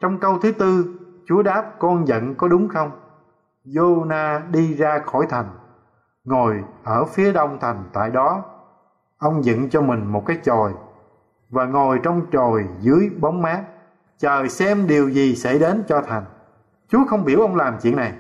Trong 0.02 0.20
câu 0.20 0.40
thứ 0.40 0.52
tư, 0.52 0.86
Chúa 1.26 1.42
đáp 1.42 1.72
con 1.80 2.08
giận 2.08 2.36
có 2.36 2.48
đúng 2.48 2.68
không? 2.68 2.92
Jonah 3.66 4.52
đi 4.52 4.74
ra 4.74 5.00
khỏi 5.00 5.26
thành, 5.30 5.50
ngồi 6.24 6.64
ở 6.84 7.06
phía 7.06 7.34
đông 7.34 7.58
thành 7.62 7.84
tại 7.94 8.10
đó. 8.10 8.44
Ông 9.18 9.46
dựng 9.46 9.70
cho 9.70 9.82
mình 9.82 10.06
một 10.06 10.26
cái 10.26 10.38
chòi 10.44 10.72
và 11.50 11.66
ngồi 11.66 12.00
trong 12.04 12.22
chòi 12.32 12.66
dưới 12.80 13.10
bóng 13.20 13.42
mát, 13.42 13.64
chờ 14.18 14.48
xem 14.48 14.88
điều 14.88 15.10
gì 15.10 15.36
xảy 15.36 15.60
đến 15.60 15.84
cho 15.88 16.02
thành. 16.02 16.24
Chúa 16.88 17.06
không 17.08 17.26
biểu 17.26 17.40
ông 17.40 17.56
làm 17.56 17.78
chuyện 17.82 17.96
này, 17.96 18.14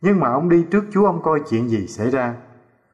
nhưng 0.00 0.20
mà 0.20 0.32
ông 0.32 0.48
đi 0.48 0.66
trước 0.70 0.84
Chúa 0.92 1.06
ông 1.06 1.22
coi 1.22 1.40
chuyện 1.50 1.68
gì 1.68 1.86
xảy 1.86 2.10
ra. 2.10 2.34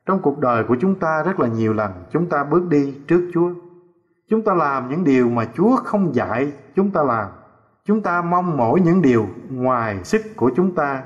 Trong 0.07 0.23
cuộc 0.23 0.39
đời 0.39 0.65
của 0.65 0.77
chúng 0.81 0.95
ta 0.95 1.23
rất 1.23 1.41
là 1.41 1.49
nhiều 1.49 1.73
lần 1.73 1.93
chúng 2.11 2.29
ta 2.29 2.45
bước 2.45 2.69
đi 2.69 2.95
trước 3.09 3.31
Chúa. 3.35 3.51
Chúng 4.29 4.43
ta 4.43 4.55
làm 4.55 4.89
những 4.89 5.05
điều 5.05 5.29
mà 5.29 5.49
Chúa 5.55 5.77
không 5.77 6.15
dạy 6.15 6.53
chúng 6.77 6.91
ta 6.91 7.03
làm. 7.03 7.29
Chúng 7.89 8.03
ta 8.03 8.23
mong 8.23 8.57
mỏi 8.57 8.81
những 8.81 9.03
điều 9.03 9.27
ngoài 9.51 10.05
sức 10.05 10.23
của 10.37 10.51
chúng 10.57 10.75
ta, 10.75 11.03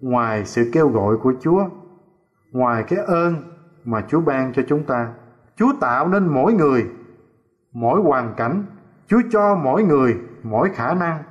ngoài 0.00 0.44
sự 0.44 0.70
kêu 0.72 0.88
gọi 0.88 1.16
của 1.16 1.34
Chúa, 1.40 1.68
ngoài 2.50 2.84
cái 2.88 2.98
ơn 2.98 3.36
mà 3.84 4.04
Chúa 4.08 4.20
ban 4.20 4.52
cho 4.52 4.62
chúng 4.68 4.84
ta. 4.84 5.12
Chúa 5.56 5.72
tạo 5.80 6.08
nên 6.08 6.26
mỗi 6.26 6.52
người, 6.52 6.86
mỗi 7.72 8.00
hoàn 8.00 8.34
cảnh, 8.36 8.64
Chúa 9.06 9.20
cho 9.30 9.54
mỗi 9.54 9.82
người 9.82 10.16
mỗi 10.42 10.70
khả 10.74 10.94
năng 10.94 11.22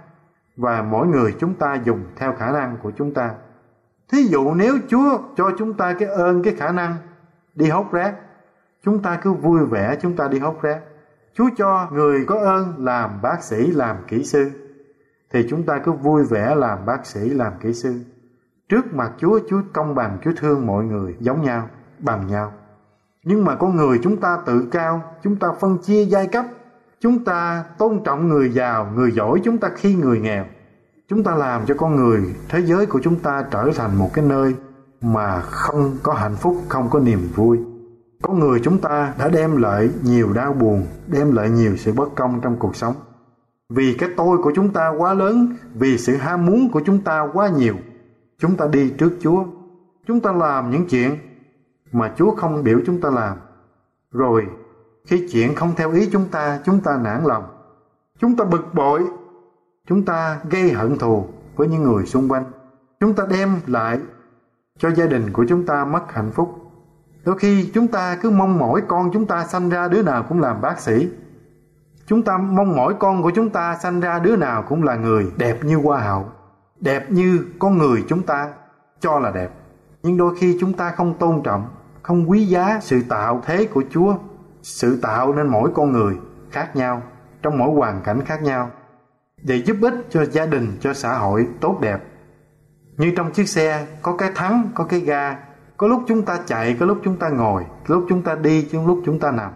và 0.58 0.82
mỗi 0.82 1.08
người 1.08 1.36
chúng 1.40 1.54
ta 1.54 1.76
dùng 1.76 2.04
theo 2.16 2.34
khả 2.38 2.52
năng 2.52 2.78
của 2.84 2.92
chúng 2.98 3.14
ta. 3.14 3.32
Thí 4.12 4.24
dụ 4.24 4.54
nếu 4.54 4.78
Chúa 4.88 5.18
cho 5.36 5.52
chúng 5.58 5.74
ta 5.74 5.94
cái 5.94 6.10
ơn, 6.10 6.44
cái 6.44 6.56
khả 6.56 6.72
năng 6.72 6.96
đi 7.56 7.70
hốt 7.70 7.92
rác, 7.92 8.16
chúng 8.84 9.02
ta 9.02 9.20
cứ 9.22 9.34
vui 9.34 9.66
vẻ 9.66 9.98
chúng 10.02 10.16
ta 10.16 10.28
đi 10.28 10.40
hốt 10.40 10.62
rác. 10.62 10.80
Chúa 11.34 11.50
cho 11.58 11.88
người 11.92 12.26
có 12.26 12.40
ơn 12.40 12.74
làm 12.78 13.22
bác 13.22 13.44
sĩ, 13.44 13.68
làm 13.68 13.96
kỹ 14.08 14.24
sư, 14.24 14.52
thì 15.34 15.48
chúng 15.50 15.64
ta 15.64 15.80
cứ 15.86 15.92
vui 15.92 16.24
vẻ 16.24 16.56
làm 16.56 16.86
bác 16.86 17.06
sĩ, 17.06 17.30
làm 17.30 17.54
kỹ 17.62 17.74
sư. 17.74 18.00
Trước 18.70 18.94
mặt 18.94 19.12
Chúa, 19.18 19.40
Chúa 19.50 19.62
công 19.74 19.96
bằng, 19.96 20.18
Chúa 20.24 20.32
thương 20.38 20.68
mọi 20.68 20.84
người 20.86 21.16
giống 21.20 21.42
nhau, 21.42 21.70
bằng 22.00 22.28
nhau. 22.28 22.54
Nhưng 23.24 23.46
mà 23.46 23.56
có 23.56 23.68
người 23.68 24.00
chúng 24.04 24.18
ta 24.18 24.38
tự 24.46 24.68
cao, 24.72 25.04
chúng 25.24 25.36
ta 25.36 25.48
phân 25.60 25.78
chia 25.78 26.06
giai 26.06 26.28
cấp, 26.28 26.46
chúng 27.00 27.24
ta 27.24 27.64
tôn 27.78 28.04
trọng 28.06 28.28
người 28.28 28.50
giàu, 28.50 28.92
người 28.96 29.12
giỏi, 29.12 29.42
chúng 29.44 29.58
ta 29.58 29.70
khi 29.76 29.96
người 29.96 30.20
nghèo 30.20 30.46
chúng 31.12 31.24
ta 31.24 31.36
làm 31.36 31.66
cho 31.66 31.76
con 31.78 31.96
người 31.96 32.36
thế 32.50 32.62
giới 32.62 32.86
của 32.86 33.00
chúng 33.04 33.20
ta 33.20 33.46
trở 33.52 33.70
thành 33.76 33.96
một 33.96 34.10
cái 34.14 34.26
nơi 34.26 34.56
mà 35.02 35.42
không 35.42 35.98
có 36.04 36.14
hạnh 36.14 36.36
phúc 36.36 36.58
không 36.70 36.90
có 36.90 37.00
niềm 37.00 37.20
vui 37.36 37.60
có 38.22 38.34
người 38.34 38.60
chúng 38.64 38.78
ta 38.78 39.14
đã 39.20 39.30
đem 39.30 39.58
lại 39.58 39.90
nhiều 40.04 40.34
đau 40.34 40.54
buồn, 40.54 40.88
đem 41.08 41.36
lại 41.36 41.50
nhiều 41.50 41.78
sự 41.78 41.94
bất 41.94 42.16
công 42.16 42.42
trong 42.42 42.56
cuộc 42.60 42.76
sống. 42.76 42.96
Vì 43.74 43.94
cái 43.94 44.10
tôi 44.18 44.38
của 44.38 44.52
chúng 44.56 44.74
ta 44.74 44.90
quá 44.98 45.14
lớn, 45.14 45.56
vì 45.74 45.98
sự 45.98 46.16
ham 46.16 46.46
muốn 46.46 46.72
của 46.72 46.82
chúng 46.86 47.02
ta 47.02 47.28
quá 47.34 47.50
nhiều, 47.50 47.76
chúng 48.40 48.56
ta 48.56 48.68
đi 48.68 48.90
trước 48.90 49.12
Chúa. 49.22 49.44
Chúng 50.08 50.20
ta 50.20 50.32
làm 50.32 50.72
những 50.72 50.88
chuyện 50.88 51.18
mà 51.92 52.14
Chúa 52.18 52.36
không 52.36 52.64
biểu 52.64 52.80
chúng 52.86 53.02
ta 53.02 53.10
làm. 53.10 53.38
Rồi, 54.12 54.48
khi 55.06 55.28
chuyện 55.32 55.56
không 55.56 55.72
theo 55.76 55.92
ý 55.92 56.10
chúng 56.12 56.26
ta, 56.32 56.60
chúng 56.66 56.80
ta 56.80 56.98
nản 57.04 57.24
lòng. 57.24 57.44
Chúng 58.20 58.36
ta 58.36 58.46
bực 58.46 58.74
bội, 58.74 59.04
chúng 59.88 60.06
ta 60.06 60.40
gây 60.50 60.72
hận 60.72 60.98
thù 60.98 61.28
với 61.56 61.68
những 61.68 61.84
người 61.84 62.06
xung 62.06 62.30
quanh. 62.30 62.44
Chúng 63.00 63.14
ta 63.14 63.26
đem 63.30 63.56
lại 63.68 64.00
cho 64.80 64.92
gia 64.92 65.06
đình 65.06 65.34
của 65.34 65.46
chúng 65.50 65.66
ta 65.66 65.86
mất 65.86 66.12
hạnh 66.14 66.32
phúc. 66.32 66.56
Đôi 67.26 67.38
khi 67.38 67.72
chúng 67.74 67.88
ta 67.88 68.18
cứ 68.22 68.30
mong 68.30 68.60
mỏi 68.60 68.82
con 68.88 69.10
chúng 69.14 69.26
ta 69.26 69.46
sanh 69.46 69.70
ra 69.70 69.88
đứa 69.88 70.02
nào 70.02 70.26
cũng 70.30 70.42
làm 70.42 70.62
bác 70.62 70.80
sĩ. 70.80 71.10
Chúng 72.12 72.24
ta 72.24 72.38
mong 72.38 72.76
mỏi 72.76 72.94
con 73.00 73.24
của 73.24 73.32
chúng 73.36 73.50
ta 73.50 73.78
sanh 73.78 74.00
ra 74.00 74.20
đứa 74.20 74.36
nào 74.36 74.64
cũng 74.68 74.84
là 74.84 74.96
người 74.96 75.32
đẹp 75.38 75.64
như 75.64 75.76
hoa 75.76 76.02
hậu, 76.02 76.26
đẹp 76.80 77.12
như 77.12 77.46
con 77.60 77.78
người 77.78 78.04
chúng 78.08 78.24
ta 78.24 78.50
cho 79.00 79.20
là 79.20 79.32
đẹp. 79.32 79.52
Nhưng 80.04 80.18
đôi 80.18 80.36
khi 80.40 80.58
chúng 80.60 80.74
ta 80.74 80.92
không 80.92 81.14
tôn 81.18 81.42
trọng, 81.44 81.70
không 82.02 82.30
quý 82.30 82.46
giá 82.46 82.80
sự 82.82 83.04
tạo 83.10 83.42
thế 83.46 83.66
của 83.66 83.84
Chúa, 83.90 84.16
sự 84.62 85.00
tạo 85.02 85.34
nên 85.34 85.48
mỗi 85.48 85.72
con 85.74 85.92
người 85.92 86.18
khác 86.50 86.76
nhau 86.76 87.02
trong 87.42 87.58
mỗi 87.58 87.70
hoàn 87.70 88.02
cảnh 88.02 88.22
khác 88.26 88.44
nhau 88.44 88.70
để 89.42 89.56
giúp 89.56 89.78
ích 89.82 89.94
cho 90.10 90.26
gia 90.26 90.46
đình, 90.46 90.78
cho 90.82 90.94
xã 90.94 91.18
hội 91.18 91.48
tốt 91.62 91.78
đẹp. 91.82 92.04
Như 92.98 93.14
trong 93.18 93.32
chiếc 93.32 93.50
xe 93.50 93.86
có 94.02 94.18
cái 94.18 94.32
thắng, 94.36 94.70
có 94.76 94.84
cái 94.84 95.00
ga, 95.00 95.38
có 95.78 95.88
lúc 95.88 96.02
chúng 96.08 96.22
ta 96.22 96.40
chạy, 96.46 96.78
có 96.80 96.86
lúc 96.86 96.98
chúng 97.04 97.18
ta 97.18 97.30
ngồi, 97.30 97.66
có 97.88 97.96
lúc 97.96 98.06
chúng 98.10 98.22
ta 98.22 98.36
đi, 98.36 98.70
có 98.74 98.84
lúc 98.86 99.02
chúng 99.06 99.20
ta 99.20 99.32
nằm. 99.32 99.52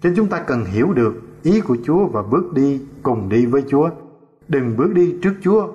Cho 0.00 0.08
nên 0.08 0.16
chúng 0.16 0.28
ta 0.28 0.38
cần 0.38 0.64
hiểu 0.64 0.92
được 0.92 1.27
ý 1.42 1.60
của 1.60 1.76
Chúa 1.84 2.06
và 2.06 2.22
bước 2.22 2.52
đi 2.52 2.86
cùng 3.02 3.28
đi 3.28 3.46
với 3.46 3.64
Chúa. 3.68 3.90
Đừng 4.48 4.76
bước 4.76 4.94
đi 4.94 5.18
trước 5.22 5.34
Chúa 5.42 5.68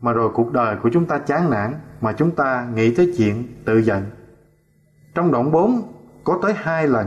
mà 0.00 0.12
rồi 0.12 0.30
cuộc 0.34 0.52
đời 0.52 0.76
của 0.82 0.90
chúng 0.92 1.04
ta 1.04 1.18
chán 1.18 1.50
nản 1.50 1.74
mà 2.00 2.12
chúng 2.12 2.30
ta 2.30 2.68
nghĩ 2.74 2.94
tới 2.94 3.14
chuyện 3.18 3.44
tự 3.64 3.78
giận. 3.78 4.02
Trong 5.14 5.32
đoạn 5.32 5.52
4 5.52 5.82
có 6.24 6.38
tới 6.42 6.52
hai 6.56 6.88
lần 6.88 7.06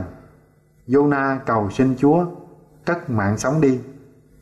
Jonah 0.86 1.38
cầu 1.46 1.70
xin 1.70 1.96
Chúa 1.98 2.26
cất 2.84 3.10
mạng 3.10 3.38
sống 3.38 3.60
đi. 3.60 3.78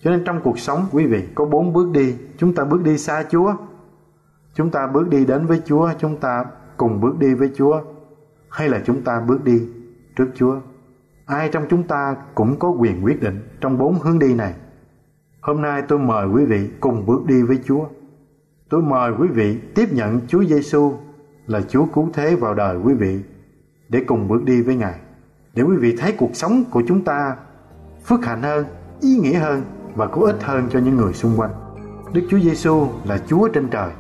Cho 0.01 0.11
nên 0.11 0.25
trong 0.25 0.41
cuộc 0.45 0.59
sống 0.59 0.87
quý 0.93 1.07
vị 1.07 1.25
có 1.35 1.45
bốn 1.45 1.73
bước 1.73 1.91
đi, 1.93 2.15
chúng 2.39 2.55
ta 2.55 2.65
bước 2.65 2.83
đi 2.83 2.99
xa 2.99 3.25
Chúa. 3.31 3.55
Chúng 4.55 4.71
ta 4.71 4.87
bước 4.87 5.09
đi 5.09 5.25
đến 5.25 5.47
với 5.47 5.63
Chúa, 5.65 5.91
chúng 5.99 6.17
ta 6.17 6.45
cùng 6.77 7.01
bước 7.01 7.19
đi 7.19 7.35
với 7.35 7.51
Chúa 7.57 7.81
hay 8.49 8.69
là 8.69 8.83
chúng 8.87 9.03
ta 9.03 9.21
bước 9.21 9.45
đi 9.45 9.63
trước 10.17 10.29
Chúa. 10.35 10.61
Ai 11.27 11.49
trong 11.49 11.67
chúng 11.71 11.83
ta 11.83 12.17
cũng 12.35 12.59
có 12.59 12.69
quyền 12.69 13.05
quyết 13.05 13.23
định 13.23 13.49
trong 13.61 13.79
bốn 13.79 13.99
hướng 13.99 14.19
đi 14.19 14.35
này. 14.35 14.55
Hôm 15.41 15.63
nay 15.63 15.83
tôi 15.89 15.99
mời 15.99 16.29
quý 16.29 16.45
vị 16.45 16.71
cùng 16.81 17.07
bước 17.07 17.27
đi 17.27 17.43
với 17.43 17.59
Chúa. 17.65 17.85
Tôi 18.69 18.83
mời 18.83 19.13
quý 19.19 19.29
vị 19.29 19.59
tiếp 19.75 19.89
nhận 19.93 20.21
Chúa 20.29 20.45
Giêsu 20.45 20.93
là 21.47 21.61
Chúa 21.69 21.87
cứu 21.87 22.11
thế 22.13 22.37
vào 22.37 22.55
đời 22.55 22.79
quý 22.85 22.95
vị 22.95 23.21
để 23.89 24.05
cùng 24.07 24.29
bước 24.29 24.45
đi 24.45 24.63
với 24.63 24.77
Ngài. 24.77 24.95
Để 25.55 25.63
quý 25.63 25.77
vị 25.77 25.97
thấy 25.99 26.13
cuộc 26.13 26.31
sống 26.33 26.65
của 26.71 26.83
chúng 26.89 27.05
ta 27.05 27.37
phước 28.05 28.25
hạnh 28.25 28.43
hơn, 28.43 28.67
ý 29.01 29.17
nghĩa 29.17 29.39
hơn 29.39 29.63
và 29.95 30.07
có 30.07 30.27
ích 30.27 30.43
hơn 30.43 30.69
cho 30.71 30.79
những 30.79 30.97
người 30.97 31.13
xung 31.13 31.37
quanh. 31.37 31.51
Đức 32.13 32.23
Chúa 32.31 32.39
Giêsu 32.39 32.89
là 33.05 33.19
Chúa 33.27 33.49
trên 33.49 33.69
trời. 33.69 33.91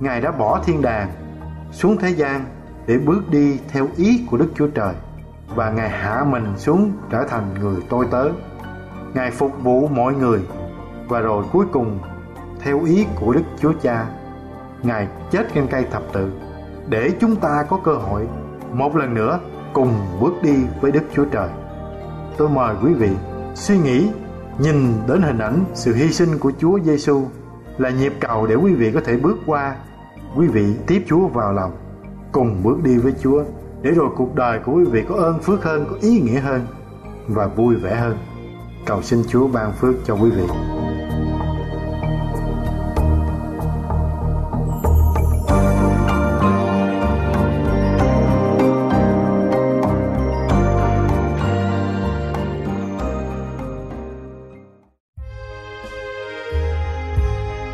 Ngài 0.00 0.20
đã 0.20 0.32
bỏ 0.32 0.62
thiên 0.64 0.82
đàng 0.82 1.10
xuống 1.72 1.96
thế 2.00 2.10
gian 2.10 2.44
để 2.86 2.98
bước 2.98 3.22
đi 3.30 3.58
theo 3.68 3.88
ý 3.96 4.26
của 4.30 4.36
Đức 4.36 4.48
Chúa 4.54 4.66
Trời 4.66 4.94
và 5.54 5.70
Ngài 5.70 5.90
hạ 5.90 6.24
mình 6.30 6.52
xuống 6.56 6.92
trở 7.10 7.24
thành 7.28 7.54
người 7.60 7.76
tôi 7.88 8.06
tớ. 8.10 8.28
Ngài 9.14 9.30
phục 9.30 9.52
vụ 9.62 9.88
mọi 9.88 10.14
người 10.14 10.40
và 11.08 11.20
rồi 11.20 11.44
cuối 11.52 11.66
cùng 11.72 11.98
theo 12.60 12.84
ý 12.84 13.06
của 13.20 13.32
Đức 13.32 13.42
Chúa 13.60 13.72
Cha, 13.82 14.06
Ngài 14.82 15.08
chết 15.30 15.46
trên 15.54 15.66
cây 15.66 15.86
thập 15.90 16.02
tự 16.12 16.32
để 16.88 17.10
chúng 17.20 17.36
ta 17.36 17.64
có 17.68 17.78
cơ 17.84 17.92
hội 17.92 18.28
một 18.72 18.96
lần 18.96 19.14
nữa 19.14 19.40
cùng 19.72 19.94
bước 20.20 20.32
đi 20.42 20.64
với 20.80 20.92
Đức 20.92 21.02
Chúa 21.14 21.24
Trời. 21.24 21.48
Tôi 22.36 22.48
mời 22.48 22.76
quý 22.82 22.94
vị 22.94 23.10
suy 23.54 23.78
nghĩ 23.78 24.08
nhìn 24.58 24.92
đến 25.08 25.22
hình 25.22 25.38
ảnh 25.38 25.64
sự 25.74 25.94
hy 25.94 26.12
sinh 26.12 26.38
của 26.38 26.52
Chúa 26.58 26.78
Giêsu 26.80 27.22
là 27.78 27.90
nhịp 27.90 28.12
cầu 28.20 28.46
để 28.46 28.54
quý 28.54 28.74
vị 28.74 28.92
có 28.92 29.00
thể 29.04 29.16
bước 29.16 29.38
qua 29.46 29.76
quý 30.36 30.46
vị 30.46 30.74
tiếp 30.86 31.04
Chúa 31.06 31.26
vào 31.26 31.52
lòng 31.52 31.72
cùng 32.32 32.62
bước 32.62 32.82
đi 32.82 32.98
với 32.98 33.12
Chúa 33.22 33.44
để 33.82 33.90
rồi 33.90 34.10
cuộc 34.16 34.34
đời 34.34 34.58
của 34.64 34.72
quý 34.72 34.84
vị 34.84 35.02
có 35.08 35.14
ơn 35.14 35.38
phước 35.38 35.64
hơn, 35.64 35.86
có 35.90 35.96
ý 36.00 36.20
nghĩa 36.20 36.40
hơn 36.40 36.66
và 37.28 37.46
vui 37.46 37.74
vẻ 37.74 37.94
hơn. 37.94 38.16
Cầu 38.86 39.02
xin 39.02 39.22
Chúa 39.28 39.48
ban 39.48 39.72
phước 39.72 39.94
cho 40.04 40.14
quý 40.14 40.30
vị. 40.30 40.44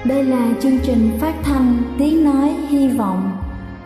Đây 0.04 0.24
là 0.24 0.48
chương 0.60 0.78
trình 0.82 1.18
phát 1.20 1.34
thanh 1.42 1.82
Tiếng 1.98 2.24
Nói 2.24 2.48
Hy 2.68 2.88
Vọng 2.88 3.47